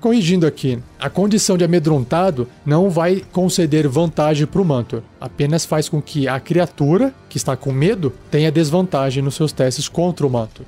Corrigindo 0.00 0.44
aqui, 0.44 0.76
a 0.98 1.08
condição 1.08 1.56
de 1.56 1.64
amedrontado 1.64 2.48
não 2.66 2.90
vai 2.90 3.22
conceder 3.30 3.86
vantagem 3.86 4.44
para 4.44 4.60
o 4.60 4.64
Mantor, 4.64 5.02
apenas 5.20 5.64
faz 5.64 5.88
com 5.88 6.02
que 6.02 6.26
a 6.26 6.40
criatura 6.40 7.14
que 7.28 7.36
está 7.36 7.56
com 7.56 7.70
medo 7.70 8.12
tenha 8.28 8.50
desvantagem 8.50 9.22
nos 9.22 9.36
seus 9.36 9.52
testes 9.52 9.88
contra 9.88 10.26
o 10.26 10.30
Mantor. 10.30 10.66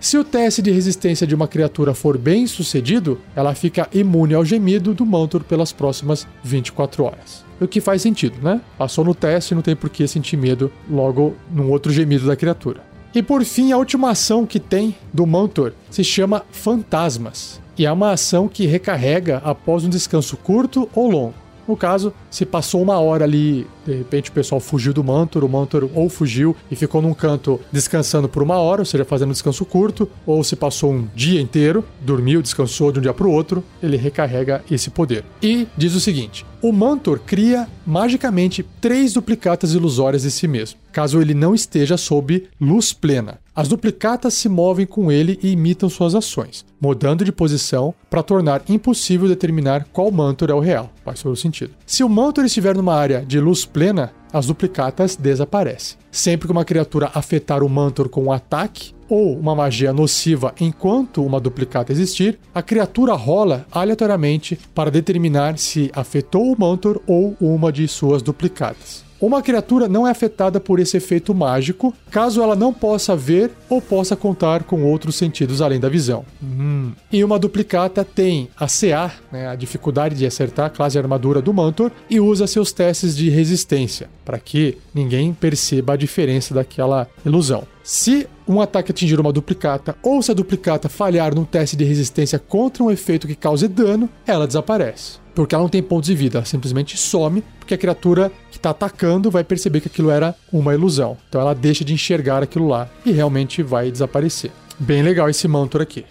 Se 0.00 0.16
o 0.16 0.24
teste 0.24 0.62
de 0.62 0.70
resistência 0.70 1.26
de 1.26 1.34
uma 1.34 1.46
criatura 1.46 1.92
for 1.92 2.16
bem 2.16 2.46
sucedido, 2.46 3.20
ela 3.36 3.54
fica 3.54 3.86
imune 3.92 4.32
ao 4.32 4.46
gemido 4.46 4.94
do 4.94 5.04
Mantor 5.04 5.44
pelas 5.44 5.72
próximas 5.72 6.26
24 6.42 7.04
horas. 7.04 7.44
O 7.60 7.68
que 7.68 7.82
faz 7.82 8.00
sentido, 8.00 8.42
né? 8.42 8.62
Passou 8.78 9.04
no 9.04 9.14
teste, 9.14 9.54
não 9.54 9.60
tem 9.60 9.76
por 9.76 9.90
que 9.90 10.08
sentir 10.08 10.38
medo 10.38 10.72
logo 10.88 11.36
num 11.52 11.70
outro 11.70 11.92
gemido 11.92 12.26
da 12.26 12.34
criatura. 12.34 12.80
E 13.14 13.22
por 13.22 13.44
fim, 13.44 13.72
a 13.72 13.76
última 13.76 14.10
ação 14.10 14.46
que 14.46 14.58
tem 14.58 14.96
do 15.12 15.26
Mantor 15.26 15.74
se 15.90 16.02
chama 16.02 16.46
Fantasmas. 16.50 17.60
E 17.76 17.84
é 17.84 17.92
uma 17.92 18.12
ação 18.12 18.48
que 18.48 18.66
recarrega 18.66 19.42
após 19.44 19.84
um 19.84 19.90
descanso 19.90 20.34
curto 20.38 20.88
ou 20.94 21.10
longo. 21.10 21.34
No 21.66 21.76
caso, 21.76 22.12
se 22.30 22.44
passou 22.44 22.82
uma 22.82 22.98
hora 22.98 23.24
ali, 23.24 23.66
de 23.86 23.94
repente 23.94 24.30
o 24.30 24.32
pessoal 24.32 24.60
fugiu 24.60 24.92
do 24.92 25.04
Mantor, 25.04 25.44
o 25.44 25.48
Mantor 25.48 25.88
ou 25.94 26.08
fugiu 26.08 26.56
e 26.70 26.76
ficou 26.76 27.00
num 27.00 27.14
canto 27.14 27.60
descansando 27.70 28.28
por 28.28 28.42
uma 28.42 28.56
hora, 28.56 28.82
ou 28.82 28.86
seja, 28.86 29.04
fazendo 29.04 29.30
um 29.30 29.32
descanso 29.32 29.64
curto, 29.64 30.08
ou 30.26 30.42
se 30.42 30.56
passou 30.56 30.92
um 30.92 31.06
dia 31.14 31.40
inteiro, 31.40 31.84
dormiu, 32.00 32.42
descansou 32.42 32.90
de 32.90 32.98
um 32.98 33.02
dia 33.02 33.14
para 33.14 33.26
o 33.26 33.30
outro, 33.30 33.62
ele 33.82 33.96
recarrega 33.96 34.64
esse 34.70 34.90
poder. 34.90 35.24
E 35.42 35.66
diz 35.76 35.94
o 35.94 36.00
seguinte: 36.00 36.44
o 36.62 36.72
Mantor 36.72 37.20
cria 37.24 37.68
magicamente 37.86 38.64
três 38.80 39.12
duplicatas 39.12 39.74
ilusórias 39.74 40.22
de 40.22 40.30
si 40.30 40.46
mesmo, 40.46 40.78
caso 40.90 41.20
ele 41.20 41.34
não 41.34 41.54
esteja 41.54 41.96
sob 41.96 42.48
luz 42.60 42.92
plena. 42.92 43.38
As 43.54 43.68
duplicatas 43.68 44.34
se 44.34 44.48
movem 44.48 44.86
com 44.86 45.12
ele 45.12 45.38
e 45.42 45.50
imitam 45.50 45.88
suas 45.88 46.14
ações, 46.14 46.64
mudando 46.80 47.24
de 47.24 47.32
posição 47.32 47.94
para 48.08 48.22
tornar 48.22 48.62
impossível 48.68 49.28
determinar 49.28 49.86
qual 49.92 50.10
Mantor 50.10 50.50
é 50.50 50.54
o 50.54 50.60
real. 50.60 50.90
Faz 51.04 51.22
todo 51.22 51.36
sentido. 51.36 51.72
Se 51.84 52.02
o 52.02 52.08
Mantor 52.08 52.44
estiver 52.44 52.74
numa 52.76 52.94
área 52.94 53.24
de 53.26 53.38
luz 53.38 53.64
plena, 53.64 54.12
as 54.32 54.46
duplicatas 54.46 55.16
desaparecem. 55.16 55.98
Sempre 56.10 56.46
que 56.46 56.52
uma 56.52 56.64
criatura 56.64 57.10
afetar 57.14 57.62
o 57.62 57.68
Mantor 57.68 58.08
com 58.08 58.24
um 58.24 58.32
ataque 58.32 58.94
ou 59.08 59.36
uma 59.36 59.54
magia 59.54 59.92
nociva 59.92 60.54
enquanto 60.60 61.24
uma 61.24 61.40
duplicata 61.40 61.92
existir, 61.92 62.38
a 62.54 62.62
criatura 62.62 63.14
rola 63.14 63.66
aleatoriamente 63.70 64.58
para 64.74 64.90
determinar 64.90 65.58
se 65.58 65.90
afetou 65.92 66.52
o 66.52 66.58
Mantor 66.58 67.00
ou 67.06 67.36
uma 67.40 67.72
de 67.72 67.86
suas 67.88 68.22
duplicatas. 68.22 69.09
Uma 69.20 69.42
criatura 69.42 69.86
não 69.86 70.06
é 70.06 70.10
afetada 70.10 70.58
por 70.58 70.80
esse 70.80 70.96
efeito 70.96 71.34
mágico, 71.34 71.94
caso 72.10 72.42
ela 72.42 72.56
não 72.56 72.72
possa 72.72 73.14
ver 73.14 73.50
ou 73.68 73.80
possa 73.80 74.16
contar 74.16 74.64
com 74.64 74.82
outros 74.82 75.16
sentidos 75.16 75.60
além 75.60 75.78
da 75.78 75.90
visão. 75.90 76.24
Hum. 76.42 76.92
E 77.12 77.22
uma 77.22 77.38
duplicata 77.38 78.02
tem 78.02 78.48
a 78.56 78.66
CA, 78.66 79.12
né, 79.30 79.48
a 79.48 79.54
dificuldade 79.54 80.14
de 80.14 80.24
acertar 80.24 80.66
a 80.66 80.70
classe 80.70 80.94
de 80.94 80.98
armadura 80.98 81.42
do 81.42 81.52
Mantor, 81.52 81.90
e 82.08 82.18
usa 82.18 82.46
seus 82.46 82.72
testes 82.72 83.14
de 83.14 83.28
resistência, 83.28 84.08
para 84.24 84.38
que 84.38 84.78
ninguém 84.94 85.34
perceba 85.34 85.92
a 85.92 85.96
diferença 85.96 86.54
daquela 86.54 87.06
ilusão. 87.24 87.64
Se 87.92 88.28
um 88.46 88.60
ataque 88.60 88.92
atingir 88.92 89.18
uma 89.18 89.32
duplicata 89.32 89.96
ou 90.00 90.22
se 90.22 90.30
a 90.30 90.34
duplicata 90.34 90.88
falhar 90.88 91.34
num 91.34 91.44
teste 91.44 91.74
de 91.74 91.82
resistência 91.84 92.38
contra 92.38 92.84
um 92.84 92.90
efeito 92.90 93.26
que 93.26 93.34
cause 93.34 93.66
dano, 93.66 94.08
ela 94.24 94.46
desaparece. 94.46 95.18
Porque 95.34 95.56
ela 95.56 95.64
não 95.64 95.68
tem 95.68 95.82
pontos 95.82 96.06
de 96.06 96.14
vida, 96.14 96.38
ela 96.38 96.44
simplesmente 96.44 96.96
some, 96.96 97.42
porque 97.58 97.74
a 97.74 97.76
criatura 97.76 98.30
que 98.48 98.58
está 98.58 98.70
atacando 98.70 99.28
vai 99.28 99.42
perceber 99.42 99.80
que 99.80 99.88
aquilo 99.88 100.08
era 100.08 100.36
uma 100.52 100.72
ilusão. 100.72 101.18
Então 101.28 101.40
ela 101.40 101.52
deixa 101.52 101.84
de 101.84 101.92
enxergar 101.92 102.44
aquilo 102.44 102.68
lá 102.68 102.88
e 103.04 103.10
realmente 103.10 103.60
vai 103.60 103.90
desaparecer. 103.90 104.52
Bem 104.78 105.02
legal 105.02 105.28
esse 105.28 105.48
mantor 105.48 105.82
aqui. 105.82 106.04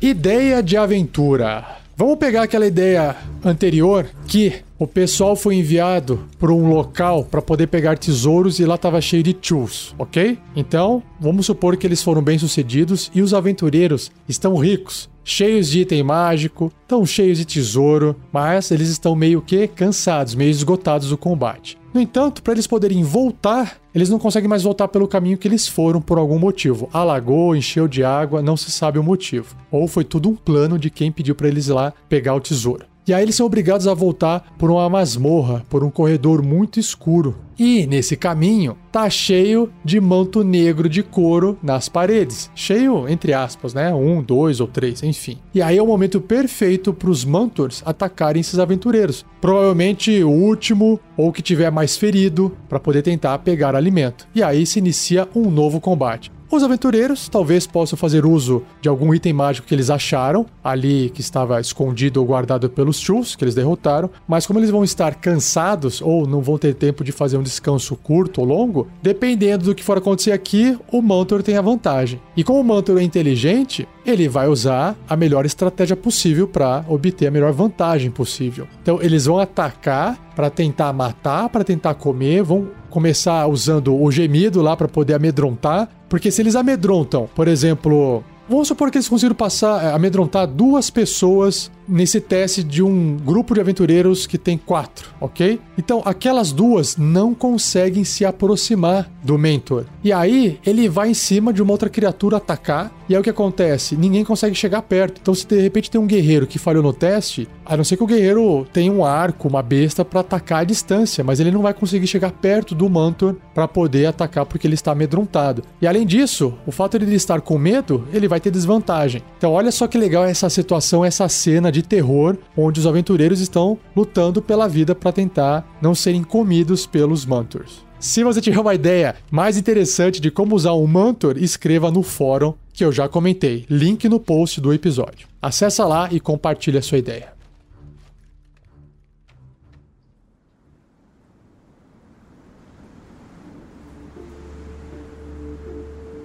Ideia 0.00 0.62
de 0.62 0.78
aventura. 0.78 1.75
Vamos 1.98 2.18
pegar 2.18 2.42
aquela 2.42 2.66
ideia 2.66 3.16
anterior 3.42 4.06
que 4.26 4.52
o 4.78 4.86
pessoal 4.86 5.34
foi 5.34 5.54
enviado 5.54 6.28
para 6.38 6.52
um 6.52 6.68
local 6.68 7.24
para 7.24 7.40
poder 7.40 7.68
pegar 7.68 7.96
tesouros 7.96 8.58
e 8.58 8.66
lá 8.66 8.74
estava 8.74 9.00
cheio 9.00 9.22
de 9.22 9.32
tools, 9.32 9.94
ok? 9.98 10.38
Então, 10.54 11.02
vamos 11.18 11.46
supor 11.46 11.74
que 11.74 11.86
eles 11.86 12.02
foram 12.02 12.20
bem 12.20 12.38
sucedidos 12.38 13.10
e 13.14 13.22
os 13.22 13.32
aventureiros 13.32 14.12
estão 14.28 14.54
ricos, 14.56 15.08
cheios 15.26 15.68
de 15.68 15.80
item 15.80 16.04
mágico, 16.04 16.72
estão 16.82 17.04
cheios 17.04 17.38
de 17.38 17.44
tesouro, 17.44 18.14
mas 18.32 18.70
eles 18.70 18.88
estão 18.88 19.16
meio 19.16 19.42
que 19.42 19.66
cansados, 19.66 20.36
meio 20.36 20.50
esgotados 20.50 21.08
do 21.08 21.18
combate. 21.18 21.76
No 21.92 22.00
entanto, 22.00 22.42
para 22.42 22.52
eles 22.52 22.66
poderem 22.66 23.02
voltar, 23.02 23.76
eles 23.92 24.08
não 24.08 24.20
conseguem 24.20 24.48
mais 24.48 24.62
voltar 24.62 24.86
pelo 24.86 25.08
caminho 25.08 25.36
que 25.36 25.48
eles 25.48 25.66
foram 25.66 26.00
por 26.00 26.16
algum 26.16 26.38
motivo. 26.38 26.88
Alagou, 26.92 27.56
encheu 27.56 27.88
de 27.88 28.04
água, 28.04 28.40
não 28.40 28.56
se 28.56 28.70
sabe 28.70 29.00
o 29.00 29.02
motivo. 29.02 29.56
Ou 29.70 29.88
foi 29.88 30.04
tudo 30.04 30.28
um 30.28 30.36
plano 30.36 30.78
de 30.78 30.90
quem 30.90 31.10
pediu 31.10 31.34
para 31.34 31.48
eles 31.48 31.66
ir 31.66 31.72
lá 31.72 31.92
pegar 32.08 32.34
o 32.34 32.40
tesouro. 32.40 32.86
E 33.06 33.14
aí 33.14 33.22
eles 33.22 33.36
são 33.36 33.46
obrigados 33.46 33.86
a 33.86 33.94
voltar 33.94 34.54
por 34.58 34.68
uma 34.68 34.88
masmorra, 34.90 35.64
por 35.70 35.84
um 35.84 35.90
corredor 35.90 36.42
muito 36.42 36.80
escuro. 36.80 37.36
E 37.58 37.86
nesse 37.86 38.16
caminho 38.16 38.76
tá 38.90 39.08
cheio 39.08 39.72
de 39.84 40.00
manto 40.00 40.42
negro 40.42 40.88
de 40.88 41.02
couro 41.02 41.56
nas 41.62 41.88
paredes. 41.88 42.50
Cheio, 42.54 43.08
entre 43.08 43.32
aspas, 43.32 43.72
né? 43.72 43.94
Um, 43.94 44.22
dois 44.22 44.60
ou 44.60 44.66
três, 44.66 45.02
enfim. 45.02 45.38
E 45.54 45.62
aí 45.62 45.78
é 45.78 45.82
o 45.82 45.86
momento 45.86 46.20
perfeito 46.20 46.92
para 46.92 47.08
os 47.08 47.24
Mantors 47.24 47.82
atacarem 47.86 48.40
esses 48.40 48.58
aventureiros. 48.58 49.24
Provavelmente 49.40 50.22
o 50.22 50.30
último 50.30 51.00
ou 51.16 51.32
que 51.32 51.40
tiver 51.40 51.70
mais 51.70 51.96
ferido 51.96 52.54
para 52.68 52.80
poder 52.80 53.02
tentar 53.02 53.38
pegar 53.38 53.74
alimento. 53.74 54.26
E 54.34 54.42
aí 54.42 54.66
se 54.66 54.80
inicia 54.80 55.28
um 55.34 55.50
novo 55.50 55.80
combate. 55.80 56.35
Os 56.48 56.62
aventureiros 56.62 57.28
talvez 57.28 57.66
possam 57.66 57.98
fazer 57.98 58.24
uso 58.24 58.62
de 58.80 58.88
algum 58.88 59.12
item 59.12 59.32
mágico 59.32 59.66
que 59.66 59.74
eles 59.74 59.90
acharam 59.90 60.46
ali 60.62 61.10
que 61.10 61.20
estava 61.20 61.60
escondido 61.60 62.20
ou 62.20 62.26
guardado 62.26 62.70
pelos 62.70 63.00
Chus 63.00 63.34
que 63.34 63.42
eles 63.42 63.54
derrotaram, 63.54 64.08
mas 64.28 64.46
como 64.46 64.60
eles 64.60 64.70
vão 64.70 64.84
estar 64.84 65.16
cansados 65.16 66.00
ou 66.00 66.26
não 66.26 66.40
vão 66.40 66.56
ter 66.56 66.74
tempo 66.74 67.02
de 67.02 67.10
fazer 67.10 67.36
um 67.36 67.42
descanso 67.42 67.96
curto 67.96 68.40
ou 68.40 68.46
longo, 68.46 68.86
dependendo 69.02 69.64
do 69.64 69.74
que 69.74 69.82
for 69.82 69.98
acontecer 69.98 70.30
aqui, 70.30 70.78
o 70.92 71.02
Mantor 71.02 71.42
tem 71.42 71.56
a 71.56 71.62
vantagem. 71.62 72.20
E 72.36 72.44
como 72.44 72.60
o 72.60 72.64
Mantor 72.64 72.98
é 72.98 73.02
inteligente, 73.02 73.88
ele 74.04 74.28
vai 74.28 74.46
usar 74.46 74.96
a 75.08 75.16
melhor 75.16 75.44
estratégia 75.44 75.96
possível 75.96 76.46
para 76.46 76.84
obter 76.88 77.26
a 77.26 77.30
melhor 77.30 77.52
vantagem 77.52 78.10
possível. 78.10 78.68
Então 78.82 79.02
eles 79.02 79.26
vão 79.26 79.40
atacar 79.40 80.16
para 80.36 80.48
tentar 80.48 80.92
matar, 80.92 81.48
para 81.48 81.64
tentar 81.64 81.94
comer, 81.94 82.42
vão 82.42 82.68
começar 82.90 83.46
usando 83.46 83.94
o 83.94 84.10
gemido 84.10 84.62
lá 84.62 84.76
para 84.76 84.88
poder 84.88 85.14
amedrontar, 85.14 85.88
porque 86.08 86.30
se 86.30 86.42
eles 86.42 86.56
amedrontam, 86.56 87.28
por 87.34 87.48
exemplo, 87.48 88.24
Vamos 88.48 88.68
supor 88.68 88.92
que 88.92 88.98
eles 88.98 89.08
conseguiram 89.08 89.34
passar, 89.34 89.84
eh, 89.84 89.92
amedrontar 89.92 90.46
duas 90.46 90.88
pessoas 90.88 91.70
nesse 91.88 92.20
teste 92.20 92.62
de 92.62 92.82
um 92.82 93.16
grupo 93.16 93.54
de 93.54 93.60
aventureiros 93.60 94.26
que 94.26 94.38
tem 94.38 94.58
quatro, 94.58 95.10
ok? 95.20 95.60
Então, 95.78 96.02
aquelas 96.04 96.52
duas 96.52 96.96
não 96.96 97.34
conseguem 97.34 98.04
se 98.04 98.24
aproximar 98.24 99.10
do 99.22 99.38
mentor. 99.38 99.84
E 100.02 100.12
aí, 100.12 100.58
ele 100.64 100.88
vai 100.88 101.10
em 101.10 101.14
cima 101.14 101.52
de 101.52 101.62
uma 101.62 101.72
outra 101.72 101.88
criatura 101.88 102.36
atacar, 102.38 102.92
e 103.08 103.14
aí 103.14 103.20
o 103.20 103.22
que 103.22 103.30
acontece? 103.30 103.96
Ninguém 103.96 104.24
consegue 104.24 104.54
chegar 104.54 104.82
perto. 104.82 105.20
Então, 105.20 105.34
se 105.34 105.46
de 105.46 105.60
repente 105.60 105.90
tem 105.90 106.00
um 106.00 106.06
guerreiro 106.06 106.46
que 106.46 106.58
falhou 106.58 106.82
no 106.82 106.92
teste, 106.92 107.48
a 107.64 107.76
não 107.76 107.84
ser 107.84 107.96
que 107.96 108.02
o 108.02 108.06
guerreiro 108.06 108.66
tenha 108.72 108.92
um 108.92 109.04
arco, 109.04 109.48
uma 109.48 109.62
besta 109.62 110.04
para 110.04 110.20
atacar 110.20 110.60
à 110.60 110.64
distância, 110.64 111.22
mas 111.22 111.38
ele 111.40 111.50
não 111.50 111.62
vai 111.62 111.74
conseguir 111.74 112.06
chegar 112.06 112.32
perto 112.32 112.74
do 112.74 112.88
mentor 112.88 113.36
para 113.54 113.68
poder 113.68 114.06
atacar 114.06 114.46
porque 114.46 114.66
ele 114.66 114.74
está 114.74 114.92
amedrontado. 114.92 115.62
E 115.80 115.86
além 115.86 116.06
disso, 116.06 116.54
o 116.66 116.72
fato 116.72 116.98
de 116.98 117.04
ele 117.04 117.14
estar 117.14 117.40
com 117.40 117.58
medo, 117.58 118.06
ele 118.12 118.28
vai 118.28 118.40
ter 118.40 118.50
desvantagem. 118.50 119.22
Então, 119.38 119.52
olha 119.52 119.70
só 119.70 119.86
que 119.86 119.98
legal 119.98 120.24
essa 120.24 120.48
situação, 120.50 121.04
essa 121.04 121.28
cena 121.28 121.70
de 121.76 121.82
terror, 121.82 122.38
onde 122.56 122.80
os 122.80 122.86
aventureiros 122.86 123.38
estão 123.38 123.78
lutando 123.94 124.40
pela 124.40 124.66
vida 124.66 124.94
para 124.94 125.12
tentar 125.12 125.76
não 125.82 125.94
serem 125.94 126.24
comidos 126.24 126.86
pelos 126.86 127.26
Mantors. 127.26 127.84
Se 128.00 128.24
você 128.24 128.40
tiver 128.40 128.58
uma 128.58 128.74
ideia 128.74 129.16
mais 129.30 129.58
interessante 129.58 130.20
de 130.20 130.30
como 130.30 130.54
usar 130.54 130.72
um 130.72 130.86
Mantor, 130.86 131.36
escreva 131.36 131.90
no 131.90 132.02
fórum 132.02 132.54
que 132.72 132.84
eu 132.84 132.90
já 132.90 133.08
comentei. 133.08 133.66
Link 133.68 134.08
no 134.08 134.18
post 134.18 134.58
do 134.60 134.72
episódio. 134.72 135.28
Acesse 135.40 135.82
lá 135.82 136.08
e 136.10 136.18
compartilhe 136.18 136.78
a 136.78 136.82
sua 136.82 136.98
ideia. 136.98 137.34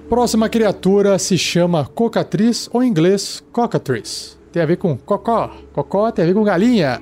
Próxima 0.09 0.49
criatura 0.49 1.17
se 1.17 1.37
chama 1.37 1.85
Cocatriz, 1.85 2.69
ou 2.73 2.83
em 2.83 2.89
inglês 2.89 3.41
Cocatriz. 3.51 4.40
Tem 4.51 4.61
a 4.61 4.65
ver 4.65 4.77
com 4.77 4.97
cocó. 4.97 5.51
Cocó 5.73 6.11
tem 6.11 6.23
a 6.23 6.27
ver 6.27 6.33
com 6.33 6.43
galinha. 6.43 7.01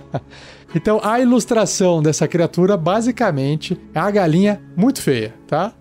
então 0.74 1.00
a 1.02 1.20
ilustração 1.20 2.02
dessa 2.02 2.26
criatura 2.26 2.76
basicamente 2.76 3.78
é 3.94 3.98
a 3.98 4.10
galinha 4.10 4.60
muito 4.76 5.02
feia, 5.02 5.34
tá? 5.46 5.72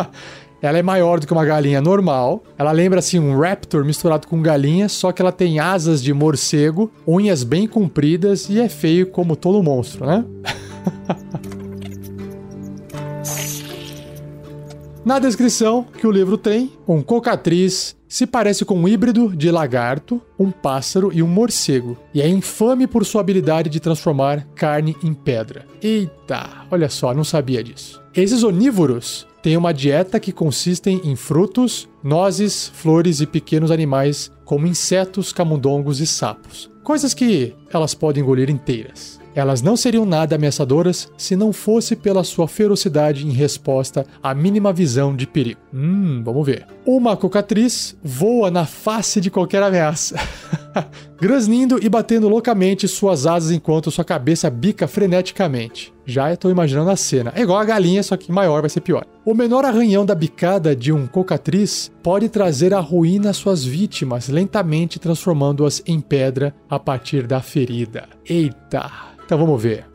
Ela 0.62 0.78
é 0.78 0.82
maior 0.82 1.18
do 1.18 1.26
que 1.26 1.32
uma 1.32 1.44
galinha 1.44 1.80
normal. 1.80 2.44
Ela 2.58 2.70
lembra 2.70 2.98
assim 2.98 3.18
um 3.18 3.38
raptor 3.38 3.82
misturado 3.82 4.28
com 4.28 4.42
galinha, 4.42 4.90
só 4.90 5.10
que 5.10 5.22
ela 5.22 5.32
tem 5.32 5.58
asas 5.58 6.02
de 6.02 6.12
morcego, 6.12 6.92
unhas 7.08 7.42
bem 7.42 7.66
compridas 7.66 8.50
e 8.50 8.60
é 8.60 8.68
feio 8.68 9.06
como 9.06 9.36
todo 9.36 9.62
monstro, 9.62 10.04
né? 10.04 10.22
Na 15.02 15.18
descrição 15.18 15.82
que 15.82 16.06
o 16.06 16.10
livro 16.10 16.36
tem, 16.36 16.72
um 16.86 17.02
cocatriz 17.02 17.96
se 18.06 18.26
parece 18.26 18.64
com 18.64 18.74
um 18.74 18.88
híbrido 18.88 19.34
de 19.34 19.50
lagarto, 19.50 20.20
um 20.38 20.50
pássaro 20.50 21.10
e 21.12 21.22
um 21.22 21.28
morcego, 21.28 21.96
e 22.12 22.20
é 22.20 22.28
infame 22.28 22.86
por 22.86 23.06
sua 23.06 23.20
habilidade 23.20 23.70
de 23.70 23.80
transformar 23.80 24.44
carne 24.54 24.96
em 25.02 25.14
pedra. 25.14 25.64
Eita, 25.80 26.66
olha 26.70 26.88
só, 26.90 27.14
não 27.14 27.24
sabia 27.24 27.62
disso. 27.62 28.02
Esses 28.14 28.42
onívoros 28.42 29.26
têm 29.42 29.56
uma 29.56 29.72
dieta 29.72 30.18
que 30.18 30.32
consiste 30.32 30.90
em 30.90 31.16
frutos, 31.16 31.88
nozes, 32.02 32.70
flores 32.74 33.20
e 33.20 33.26
pequenos 33.26 33.70
animais 33.70 34.30
como 34.44 34.66
insetos, 34.66 35.32
camundongos 35.32 36.00
e 36.00 36.06
sapos. 36.06 36.68
Coisas 36.82 37.14
que 37.14 37.54
elas 37.72 37.94
podem 37.94 38.22
engolir 38.22 38.50
inteiras. 38.50 39.19
Elas 39.34 39.62
não 39.62 39.76
seriam 39.76 40.04
nada 40.04 40.34
ameaçadoras 40.34 41.10
se 41.16 41.36
não 41.36 41.52
fosse 41.52 41.94
pela 41.94 42.24
sua 42.24 42.48
ferocidade 42.48 43.26
em 43.26 43.30
resposta 43.30 44.04
à 44.22 44.34
mínima 44.34 44.72
visão 44.72 45.14
de 45.14 45.26
perigo. 45.26 45.60
Hum, 45.72 46.22
vamos 46.24 46.44
ver. 46.44 46.66
Uma 46.92 47.16
cocatriz 47.16 47.96
voa 48.02 48.50
na 48.50 48.66
face 48.66 49.20
de 49.20 49.30
qualquer 49.30 49.62
ameaça. 49.62 50.16
grasnindo 51.20 51.78
e 51.80 51.88
batendo 51.88 52.28
loucamente 52.28 52.88
suas 52.88 53.26
asas 53.26 53.52
enquanto 53.52 53.92
sua 53.92 54.04
cabeça 54.04 54.50
bica 54.50 54.88
freneticamente. 54.88 55.94
Já 56.04 56.32
estou 56.32 56.50
imaginando 56.50 56.90
a 56.90 56.96
cena. 56.96 57.32
É 57.36 57.42
igual 57.42 57.60
a 57.60 57.64
galinha, 57.64 58.02
só 58.02 58.16
que 58.16 58.32
maior 58.32 58.60
vai 58.60 58.68
ser 58.68 58.80
pior. 58.80 59.06
O 59.24 59.34
menor 59.34 59.64
arranhão 59.64 60.04
da 60.04 60.16
bicada 60.16 60.74
de 60.74 60.92
um 60.92 61.06
cocatriz 61.06 61.92
pode 62.02 62.28
trazer 62.28 62.74
a 62.74 62.80
ruína 62.80 63.30
às 63.30 63.36
suas 63.36 63.64
vítimas, 63.64 64.28
lentamente 64.28 64.98
transformando-as 64.98 65.80
em 65.86 66.00
pedra 66.00 66.52
a 66.68 66.76
partir 66.76 67.24
da 67.24 67.40
ferida. 67.40 68.08
Eita! 68.28 68.90
Então 69.24 69.38
vamos 69.38 69.62
ver. 69.62 69.86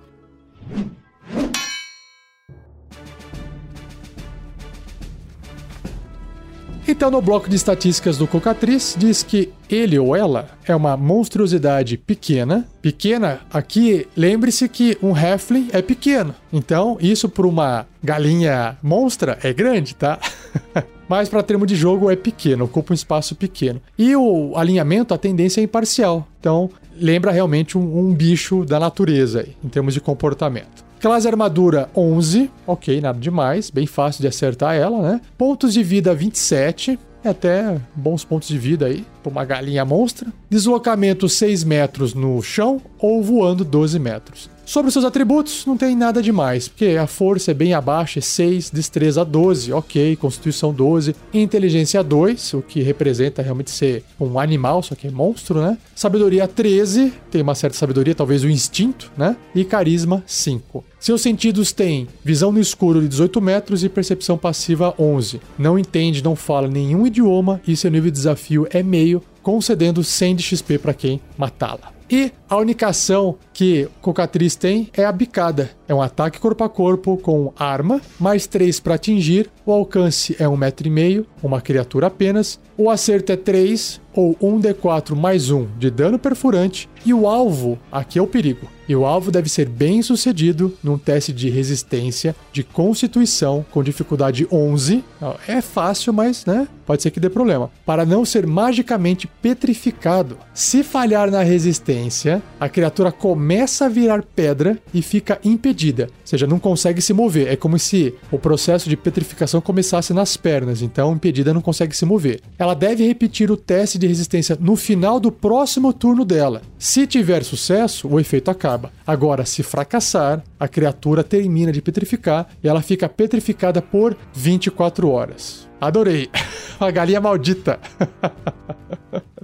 Então, 6.88 7.10
no 7.10 7.20
bloco 7.20 7.50
de 7.50 7.56
estatísticas 7.56 8.16
do 8.16 8.28
Cocatriz, 8.28 8.96
diz 8.96 9.24
que 9.24 9.52
ele 9.68 9.98
ou 9.98 10.16
ela 10.16 10.48
é 10.68 10.76
uma 10.76 10.96
monstruosidade 10.96 11.98
pequena. 11.98 12.64
Pequena, 12.80 13.42
aqui, 13.52 14.08
lembre-se 14.16 14.70
que 14.70 14.96
um 15.02 15.18
Heflin 15.18 15.68
é 15.74 15.82
pequeno. 15.82 16.36
Então, 16.54 16.96
isso 17.02 17.28
para 17.28 17.48
uma 17.48 17.88
galinha 18.04 18.78
monstra 18.84 19.40
é 19.42 19.52
grande, 19.52 19.96
tá? 19.96 20.20
Mas 21.10 21.28
para 21.28 21.42
termo 21.42 21.66
de 21.66 21.76
jogo 21.76 22.12
é 22.12 22.16
pequeno, 22.16 22.66
ocupa 22.66 22.94
um 22.94 22.96
espaço 22.96 23.36
pequeno. 23.36 23.82
E 23.98 24.16
o 24.16 24.56
alinhamento, 24.56 25.12
a 25.12 25.18
tendência 25.18 25.62
é 25.62 25.64
imparcial. 25.64 26.28
Então, 26.40 26.70
lembra 26.96 27.32
realmente 27.32 27.80
um, 27.80 28.00
um 28.00 28.14
bicho 28.14 28.64
da 28.64 28.80
natureza 28.80 29.42
aí, 29.42 29.56
em 29.64 29.70
termos 29.70 29.96
de 29.96 30.02
comportamento. 30.02 30.85
Classe 31.06 31.28
armadura 31.28 31.88
11, 31.96 32.50
ok, 32.66 33.00
nada 33.00 33.20
demais, 33.20 33.70
bem 33.70 33.86
fácil 33.86 34.24
de 34.24 34.28
acertar 34.28 34.74
ela, 34.74 35.04
né? 35.04 35.22
Pontos 35.38 35.72
de 35.72 35.84
vida 35.84 36.16
27, 36.16 36.98
é 37.24 37.30
até 37.30 37.80
bons 37.96 38.26
pontos 38.26 38.48
de 38.48 38.58
vida 38.58 38.88
aí, 38.88 39.06
para 39.22 39.32
uma 39.32 39.46
galinha 39.46 39.86
monstra. 39.86 40.34
Deslocamento 40.50 41.30
6 41.30 41.64
metros 41.64 42.16
no 42.16 42.42
chão 42.42 42.82
ou 42.98 43.22
voando 43.22 43.64
12 43.64 44.00
metros. 44.00 44.50
Sobre 44.66 44.88
os 44.88 44.94
seus 44.94 45.06
atributos, 45.06 45.64
não 45.68 45.78
tem 45.78 45.96
nada 45.96 46.24
demais, 46.24 46.68
porque 46.68 46.98
a 47.00 47.06
força 47.06 47.52
é 47.52 47.54
bem 47.54 47.76
abaixo, 47.76 48.18
é 48.18 48.22
6, 48.22 48.72
destreza 48.72 49.24
12, 49.24 49.72
ok, 49.72 50.16
constituição 50.16 50.74
12, 50.74 51.16
inteligência 51.32 52.04
2, 52.04 52.56
o 52.56 52.62
que 52.64 52.82
representa 52.82 53.44
realmente 53.44 53.70
ser 53.70 54.04
um 54.20 54.40
animal, 54.40 54.82
só 54.82 54.96
que 54.96 55.08
é 55.08 55.12
monstro, 55.12 55.62
né? 55.62 55.78
Sabedoria 55.96 56.48
13, 56.48 57.14
tem 57.30 57.44
uma 57.44 57.54
certa 57.54 57.78
sabedoria, 57.78 58.16
talvez 58.16 58.44
o 58.44 58.50
instinto, 58.50 59.12
né? 59.16 59.38
E 59.54 59.64
carisma 59.64 60.24
5. 60.26 60.84
Seus 61.00 61.22
sentidos 61.22 61.72
têm 61.72 62.08
visão 62.24 62.52
no 62.52 62.60
escuro 62.60 63.02
de 63.02 63.08
18 63.08 63.40
metros 63.40 63.84
e 63.84 63.90
percepção 63.90 64.36
passiva 64.36 64.96
11. 64.98 65.40
Não 65.60 65.78
entende, 65.78 66.24
não 66.24 66.36
fala 66.36 66.68
nenhum 66.68 67.06
idioma 67.06 67.62
e 67.68 67.76
seu 67.76 67.92
nível 67.92 68.10
de 68.10 68.18
desafio 68.18 68.68
é 68.72 68.82
meio, 68.82 69.22
concedendo 69.44 70.04
100 70.04 70.36
de 70.38 70.44
XP 70.44 70.80
para 70.80 70.94
quem 70.96 71.22
matá-la. 71.38 71.95
E 72.10 72.32
a 72.48 72.58
única 72.58 72.88
ação 72.88 73.38
que 73.54 73.90
Cocatriz 74.02 74.56
tem 74.56 74.90
é 74.96 75.06
a 75.06 75.12
bicada. 75.12 75.72
É 75.88 75.94
um 75.94 76.02
ataque 76.02 76.40
corpo 76.40 76.64
a 76.64 76.70
corpo 76.70 77.18
com 77.18 77.54
arma, 77.56 78.02
mais 78.20 78.48
3 78.48 78.80
para 78.80 78.96
atingir. 78.96 79.50
O 79.66 79.72
alcance 79.72 80.36
é 80.40 80.46
1,5m, 80.46 81.26
uma 81.44 81.62
criatura 81.62 82.08
apenas. 82.08 82.60
O 82.78 82.90
acerto 82.90 83.32
é 83.32 83.36
3 83.38 84.02
ou 84.14 84.36
1d4 84.36 85.16
mais 85.16 85.52
1 85.52 85.68
de 85.78 85.90
dano 85.90 86.18
perfurante. 86.18 86.90
E 87.06 87.14
o 87.14 87.28
alvo, 87.28 87.78
aqui 87.92 88.18
é 88.18 88.22
o 88.22 88.28
perigo. 88.28 88.68
E 88.88 88.96
o 88.96 89.06
alvo 89.06 89.32
deve 89.32 89.50
ser 89.50 89.68
bem 89.68 90.02
sucedido 90.02 90.74
num 90.84 90.98
teste 90.98 91.34
de 91.34 91.50
resistência 91.50 92.36
de 92.52 92.64
constituição 92.64 93.66
com 93.72 93.84
dificuldade 93.84 94.48
11. 94.52 95.04
É 95.48 95.62
fácil, 95.62 96.14
mas 96.14 96.46
né, 96.46 96.68
pode 96.86 97.02
ser 97.02 97.12
que 97.12 97.20
dê 97.20 97.30
problema. 97.30 97.70
Para 97.86 98.06
não 98.06 98.24
ser 98.24 98.46
magicamente 98.46 99.28
petrificado. 99.42 100.38
Se 100.54 100.84
falhar 100.84 101.32
na 101.32 101.42
resistência, 101.42 102.42
a 102.60 102.70
criatura 102.70 103.12
começa 103.12 103.86
a 103.86 103.90
virar 103.90 104.24
pedra 104.24 104.78
e 104.94 105.02
fica 105.02 105.40
impedida. 105.44 105.75
Ou 106.04 106.10
seja, 106.24 106.48
não 106.48 106.60
consegue 106.60 107.02
se 107.02 107.14
mover. 107.14 107.48
É 107.48 107.56
como 107.56 107.78
se 107.78 108.14
o 108.32 108.40
processo 108.40 108.90
de 108.90 108.98
petrificação 108.98 109.62
começasse 109.62 110.14
nas 110.14 110.38
pernas. 110.38 110.82
Então, 110.82 111.14
impedida 111.14 111.54
não 111.54 111.62
consegue 111.62 111.96
se 111.96 112.06
mover. 112.06 112.42
Ela 112.58 112.74
deve 112.74 113.06
repetir 113.06 113.52
o 113.52 113.58
teste 113.58 113.98
de 113.98 114.08
resistência 114.08 114.58
no 114.60 114.76
final 114.76 115.20
do 115.20 115.32
próximo 115.32 115.94
turno 115.94 116.26
dela. 116.26 116.62
Se 116.80 117.06
tiver 117.06 117.44
sucesso, 117.44 118.08
o 118.08 118.20
efeito 118.20 118.50
acaba. 118.50 118.92
Agora, 119.06 119.46
se 119.46 119.64
fracassar, 119.64 120.44
a 120.60 120.68
criatura 120.68 121.24
termina 121.24 121.72
de 121.72 121.82
petrificar 121.82 122.48
e 122.64 122.68
ela 122.68 122.82
fica 122.82 123.10
petrificada 123.10 123.82
por 123.82 124.18
24 124.34 125.10
horas. 125.10 125.68
Adorei! 125.80 126.30
A 126.80 126.92
galinha 126.92 127.22
maldita! 127.22 127.80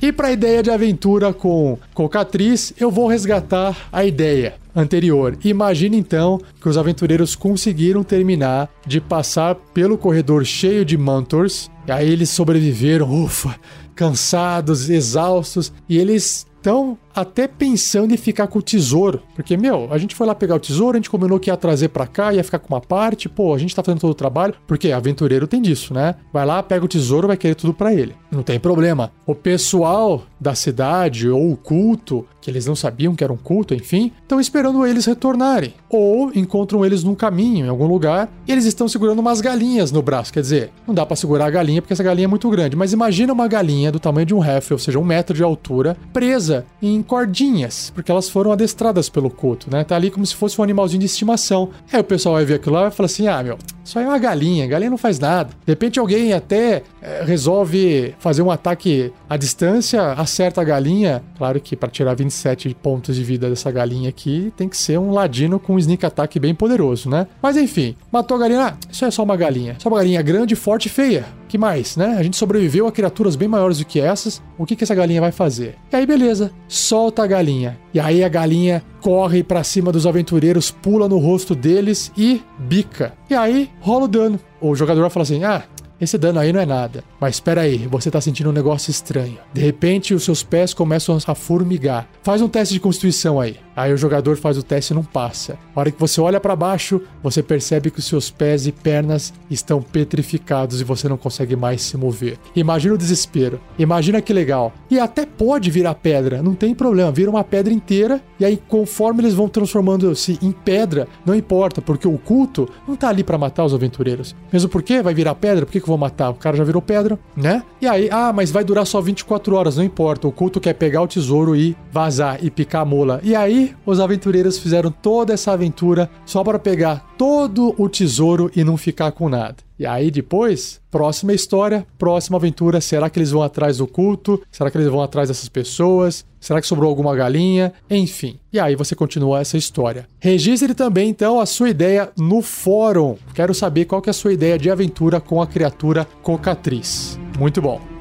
E 0.00 0.12
para 0.12 0.28
a 0.28 0.32
ideia 0.32 0.62
de 0.62 0.70
aventura 0.70 1.32
com 1.32 1.78
Cocatriz, 1.94 2.72
eu 2.78 2.90
vou 2.90 3.06
resgatar 3.06 3.88
a 3.90 4.04
ideia 4.04 4.54
anterior. 4.74 5.38
Imagine 5.42 5.96
então 5.96 6.38
que 6.60 6.68
os 6.68 6.76
aventureiros 6.76 7.34
conseguiram 7.34 8.02
terminar 8.02 8.68
de 8.86 9.00
passar 9.00 9.54
pelo 9.54 9.96
corredor 9.96 10.44
cheio 10.44 10.84
de 10.84 10.98
Mantors. 10.98 11.70
E 11.86 11.92
aí 11.92 12.10
eles 12.10 12.28
sobreviveram, 12.28 13.10
ufa, 13.10 13.56
cansados, 13.94 14.90
exaustos, 14.90 15.72
e 15.88 15.96
eles 15.96 16.46
estão 16.56 16.98
até 17.16 17.48
pensando 17.48 18.12
em 18.12 18.16
ficar 18.18 18.46
com 18.46 18.58
o 18.58 18.62
tesouro. 18.62 19.22
Porque, 19.34 19.56
meu, 19.56 19.88
a 19.90 19.96
gente 19.96 20.14
foi 20.14 20.26
lá 20.26 20.34
pegar 20.34 20.56
o 20.56 20.60
tesouro, 20.60 20.96
a 20.96 21.00
gente 21.00 21.08
combinou 21.08 21.40
que 21.40 21.48
ia 21.48 21.56
trazer 21.56 21.88
para 21.88 22.06
cá, 22.06 22.34
ia 22.34 22.44
ficar 22.44 22.58
com 22.58 22.74
uma 22.74 22.80
parte, 22.80 23.26
pô, 23.26 23.54
a 23.54 23.58
gente 23.58 23.74
tá 23.74 23.82
fazendo 23.82 24.00
todo 24.00 24.10
o 24.10 24.14
trabalho, 24.14 24.54
porque 24.66 24.92
aventureiro 24.92 25.46
tem 25.46 25.62
disso, 25.62 25.94
né? 25.94 26.14
Vai 26.30 26.44
lá, 26.44 26.62
pega 26.62 26.84
o 26.84 26.88
tesouro, 26.88 27.26
vai 27.26 27.36
querer 27.38 27.54
tudo 27.54 27.72
para 27.72 27.94
ele. 27.94 28.14
Não 28.30 28.42
tem 28.42 28.60
problema. 28.60 29.10
O 29.24 29.34
pessoal 29.34 30.24
da 30.38 30.54
cidade 30.54 31.28
ou 31.28 31.52
o 31.52 31.56
culto, 31.56 32.26
que 32.40 32.50
eles 32.50 32.66
não 32.66 32.76
sabiam 32.76 33.14
que 33.14 33.24
era 33.24 33.32
um 33.32 33.36
culto, 33.36 33.72
enfim, 33.72 34.12
estão 34.22 34.38
esperando 34.38 34.86
eles 34.86 35.06
retornarem. 35.06 35.74
Ou 35.88 36.30
encontram 36.34 36.84
eles 36.84 37.02
num 37.02 37.14
caminho, 37.14 37.66
em 37.66 37.68
algum 37.68 37.86
lugar, 37.86 38.30
e 38.46 38.52
eles 38.52 38.66
estão 38.66 38.86
segurando 38.86 39.20
umas 39.20 39.40
galinhas 39.40 39.90
no 39.90 40.02
braço. 40.02 40.32
Quer 40.32 40.40
dizer, 40.40 40.70
não 40.86 40.94
dá 40.94 41.06
para 41.06 41.16
segurar 41.16 41.46
a 41.46 41.50
galinha 41.50 41.80
porque 41.80 41.94
essa 41.94 42.02
galinha 42.02 42.26
é 42.26 42.28
muito 42.28 42.50
grande, 42.50 42.76
mas 42.76 42.92
imagina 42.92 43.32
uma 43.32 43.48
galinha 43.48 43.90
do 43.90 43.98
tamanho 43.98 44.26
de 44.26 44.34
um 44.34 44.44
Heffel, 44.44 44.74
ou 44.74 44.78
seja, 44.78 44.98
um 44.98 45.04
metro 45.04 45.34
de 45.34 45.42
altura, 45.42 45.96
presa 46.12 46.66
em 46.82 47.02
cordinhas, 47.06 47.90
porque 47.94 48.10
elas 48.10 48.28
foram 48.28 48.52
adestradas 48.52 49.08
pelo 49.08 49.30
culto, 49.30 49.70
né? 49.70 49.84
Tá 49.84 49.96
ali 49.96 50.10
como 50.10 50.26
se 50.26 50.34
fosse 50.34 50.60
um 50.60 50.64
animalzinho 50.64 51.00
de 51.00 51.06
estimação. 51.06 51.70
Aí 51.92 52.00
o 52.00 52.04
pessoal 52.04 52.34
vai 52.34 52.44
ver 52.44 52.54
aquilo 52.54 52.74
lá 52.74 52.82
e 52.82 52.84
vai 52.84 52.90
falar 52.90 53.06
assim: 53.06 53.28
ah, 53.28 53.42
meu, 53.42 53.58
isso 53.86 53.98
aí 54.00 54.04
é 54.04 54.08
uma 54.08 54.18
galinha, 54.18 54.66
galinha 54.66 54.90
não 54.90 54.98
faz 54.98 55.20
nada. 55.20 55.50
De 55.64 55.72
repente 55.72 56.00
alguém 56.00 56.32
até 56.32 56.82
é, 57.00 57.22
resolve 57.24 58.14
fazer 58.18 58.42
um 58.42 58.50
ataque 58.50 59.12
à 59.30 59.36
distância, 59.36 60.12
acerta 60.12 60.60
a 60.60 60.64
galinha. 60.64 61.22
Claro 61.38 61.60
que 61.60 61.76
para 61.76 61.88
tirar 61.88 62.14
27 62.14 62.74
pontos 62.82 63.14
de 63.14 63.22
vida 63.22 63.48
dessa 63.48 63.70
galinha 63.70 64.08
aqui, 64.08 64.52
tem 64.56 64.68
que 64.68 64.76
ser 64.76 64.98
um 64.98 65.12
ladino 65.12 65.60
com 65.60 65.74
um 65.74 65.78
sneak 65.78 66.04
attack 66.04 66.38
bem 66.40 66.52
poderoso, 66.52 67.08
né? 67.08 67.28
Mas 67.40 67.56
enfim, 67.56 67.94
matou 68.10 68.36
a 68.36 68.40
galinha. 68.40 68.66
Ah, 68.66 68.76
isso 68.90 69.04
é 69.04 69.10
só 69.10 69.22
uma 69.22 69.36
galinha. 69.36 69.76
Só 69.78 69.88
uma 69.88 69.98
galinha 69.98 70.20
grande, 70.20 70.56
forte 70.56 70.86
e 70.86 70.88
feia. 70.88 71.24
Que 71.48 71.56
mais, 71.56 71.96
né? 71.96 72.16
A 72.18 72.22
gente 72.24 72.36
sobreviveu 72.36 72.88
a 72.88 72.92
criaturas 72.92 73.36
bem 73.36 73.46
maiores 73.46 73.78
do 73.78 73.84
que 73.84 74.00
essas. 74.00 74.42
O 74.58 74.66
que, 74.66 74.74
que 74.74 74.82
essa 74.82 74.94
galinha 74.96 75.20
vai 75.20 75.30
fazer? 75.30 75.76
E 75.92 75.96
aí, 75.96 76.04
beleza. 76.04 76.50
Solta 76.66 77.22
a 77.22 77.26
galinha. 77.26 77.78
E 77.94 78.00
aí 78.00 78.24
a 78.24 78.28
galinha 78.28 78.82
corre 79.00 79.44
para 79.44 79.62
cima 79.62 79.92
dos 79.92 80.04
aventureiros, 80.04 80.70
pula 80.70 81.08
no 81.08 81.18
rosto 81.18 81.54
deles 81.54 82.10
e 82.16 82.42
bica. 82.58 83.12
E 83.28 83.34
aí 83.34 83.70
rola 83.80 84.04
o 84.04 84.08
dano. 84.08 84.40
O 84.60 84.74
jogador 84.74 85.00
vai 85.00 85.10
falar 85.10 85.24
assim: 85.24 85.44
ah, 85.44 85.64
esse 86.00 86.18
dano 86.18 86.38
aí 86.38 86.52
não 86.52 86.60
é 86.60 86.66
nada. 86.66 87.02
Mas 87.20 87.36
espera 87.36 87.62
aí, 87.62 87.86
você 87.86 88.10
tá 88.10 88.20
sentindo 88.20 88.50
um 88.50 88.52
negócio 88.52 88.90
estranho. 88.90 89.38
De 89.52 89.60
repente, 89.60 90.14
os 90.14 90.24
seus 90.24 90.42
pés 90.42 90.74
começam 90.74 91.18
a 91.26 91.34
formigar. 91.34 92.08
Faz 92.22 92.42
um 92.42 92.48
teste 92.48 92.74
de 92.74 92.80
constituição 92.80 93.40
aí. 93.40 93.56
Aí 93.76 93.92
o 93.92 93.96
jogador 93.96 94.36
faz 94.38 94.56
o 94.56 94.62
teste 94.62 94.94
e 94.94 94.96
não 94.96 95.04
passa. 95.04 95.58
A 95.74 95.80
hora 95.80 95.90
que 95.90 96.00
você 96.00 96.18
olha 96.18 96.40
para 96.40 96.56
baixo, 96.56 97.02
você 97.22 97.42
percebe 97.42 97.90
que 97.90 97.98
os 97.98 98.06
seus 98.06 98.30
pés 98.30 98.66
e 98.66 98.72
pernas 98.72 99.34
estão 99.50 99.82
petrificados 99.82 100.80
e 100.80 100.84
você 100.84 101.08
não 101.08 101.18
consegue 101.18 101.54
mais 101.54 101.82
se 101.82 101.96
mover. 101.96 102.38
Imagina 102.54 102.94
o 102.94 102.98
desespero. 102.98 103.60
Imagina 103.78 104.22
que 104.22 104.32
legal. 104.32 104.72
E 104.90 104.98
até 104.98 105.26
pode 105.26 105.70
virar 105.70 105.94
pedra, 105.94 106.42
não 106.42 106.54
tem 106.54 106.74
problema. 106.74 107.12
Vira 107.12 107.30
uma 107.30 107.44
pedra 107.44 107.72
inteira 107.72 108.22
e 108.40 108.44
aí 108.44 108.56
conforme 108.68 109.20
eles 109.22 109.34
vão 109.34 109.48
transformando-se 109.48 110.38
em 110.40 110.52
pedra, 110.52 111.06
não 111.24 111.34
importa, 111.34 111.82
porque 111.82 112.08
o 112.08 112.16
culto 112.16 112.68
não 112.88 112.96
tá 112.96 113.10
ali 113.10 113.22
para 113.22 113.36
matar 113.36 113.64
os 113.64 113.74
aventureiros. 113.74 114.34
Mesmo 114.50 114.70
porque 114.70 115.02
vai 115.02 115.12
virar 115.12 115.34
pedra, 115.34 115.66
por 115.66 115.72
que, 115.72 115.80
que 115.80 115.84
eu 115.84 115.88
vou 115.88 115.98
matar? 115.98 116.30
O 116.30 116.34
cara 116.34 116.56
já 116.56 116.64
virou 116.64 116.80
pedra, 116.80 117.18
né? 117.36 117.62
E 117.80 117.86
aí, 117.86 118.08
ah, 118.10 118.32
mas 118.32 118.50
vai 118.50 118.64
durar 118.64 118.86
só 118.86 119.00
24 119.00 119.54
horas, 119.54 119.76
não 119.76 119.84
importa. 119.84 120.26
O 120.26 120.32
culto 120.32 120.60
quer 120.60 120.72
pegar 120.72 121.02
o 121.02 121.06
tesouro 121.06 121.54
e 121.54 121.76
vazar 121.92 122.38
e 122.42 122.50
picar 122.50 122.82
a 122.82 122.84
mola. 122.84 123.20
E 123.22 123.34
aí 123.34 123.65
os 123.84 124.00
aventureiros 124.00 124.58
fizeram 124.58 124.90
toda 124.90 125.32
essa 125.32 125.52
aventura 125.52 126.10
só 126.24 126.44
para 126.44 126.58
pegar 126.58 127.14
todo 127.16 127.74
o 127.78 127.88
tesouro 127.88 128.50
e 128.54 128.62
não 128.62 128.76
ficar 128.76 129.12
com 129.12 129.28
nada. 129.28 129.56
E 129.78 129.84
aí 129.84 130.10
depois, 130.10 130.80
próxima 130.90 131.34
história, 131.34 131.86
próxima 131.98 132.38
aventura, 132.38 132.80
será 132.80 133.10
que 133.10 133.18
eles 133.18 133.30
vão 133.30 133.42
atrás 133.42 133.78
do 133.78 133.86
culto? 133.86 134.40
Será 134.50 134.70
que 134.70 134.78
eles 134.78 134.88
vão 134.88 135.02
atrás 135.02 135.28
dessas 135.28 135.48
pessoas? 135.48 136.24
Será 136.40 136.60
que 136.60 136.66
sobrou 136.66 136.88
alguma 136.88 137.14
galinha? 137.14 137.72
Enfim. 137.90 138.38
E 138.52 138.58
aí 138.58 138.74
você 138.74 138.94
continua 138.94 139.40
essa 139.40 139.58
história. 139.58 140.06
Registre 140.18 140.74
também 140.74 141.10
então 141.10 141.40
a 141.40 141.46
sua 141.46 141.68
ideia 141.68 142.10
no 142.16 142.40
fórum. 142.40 143.16
Quero 143.34 143.52
saber 143.52 143.84
qual 143.84 144.00
que 144.00 144.08
é 144.08 144.12
a 144.12 144.14
sua 144.14 144.32
ideia 144.32 144.58
de 144.58 144.70
aventura 144.70 145.20
com 145.20 145.42
a 145.42 145.46
criatura 145.46 146.06
cocatriz. 146.22 147.18
Muito 147.38 147.60
bom. 147.60 147.95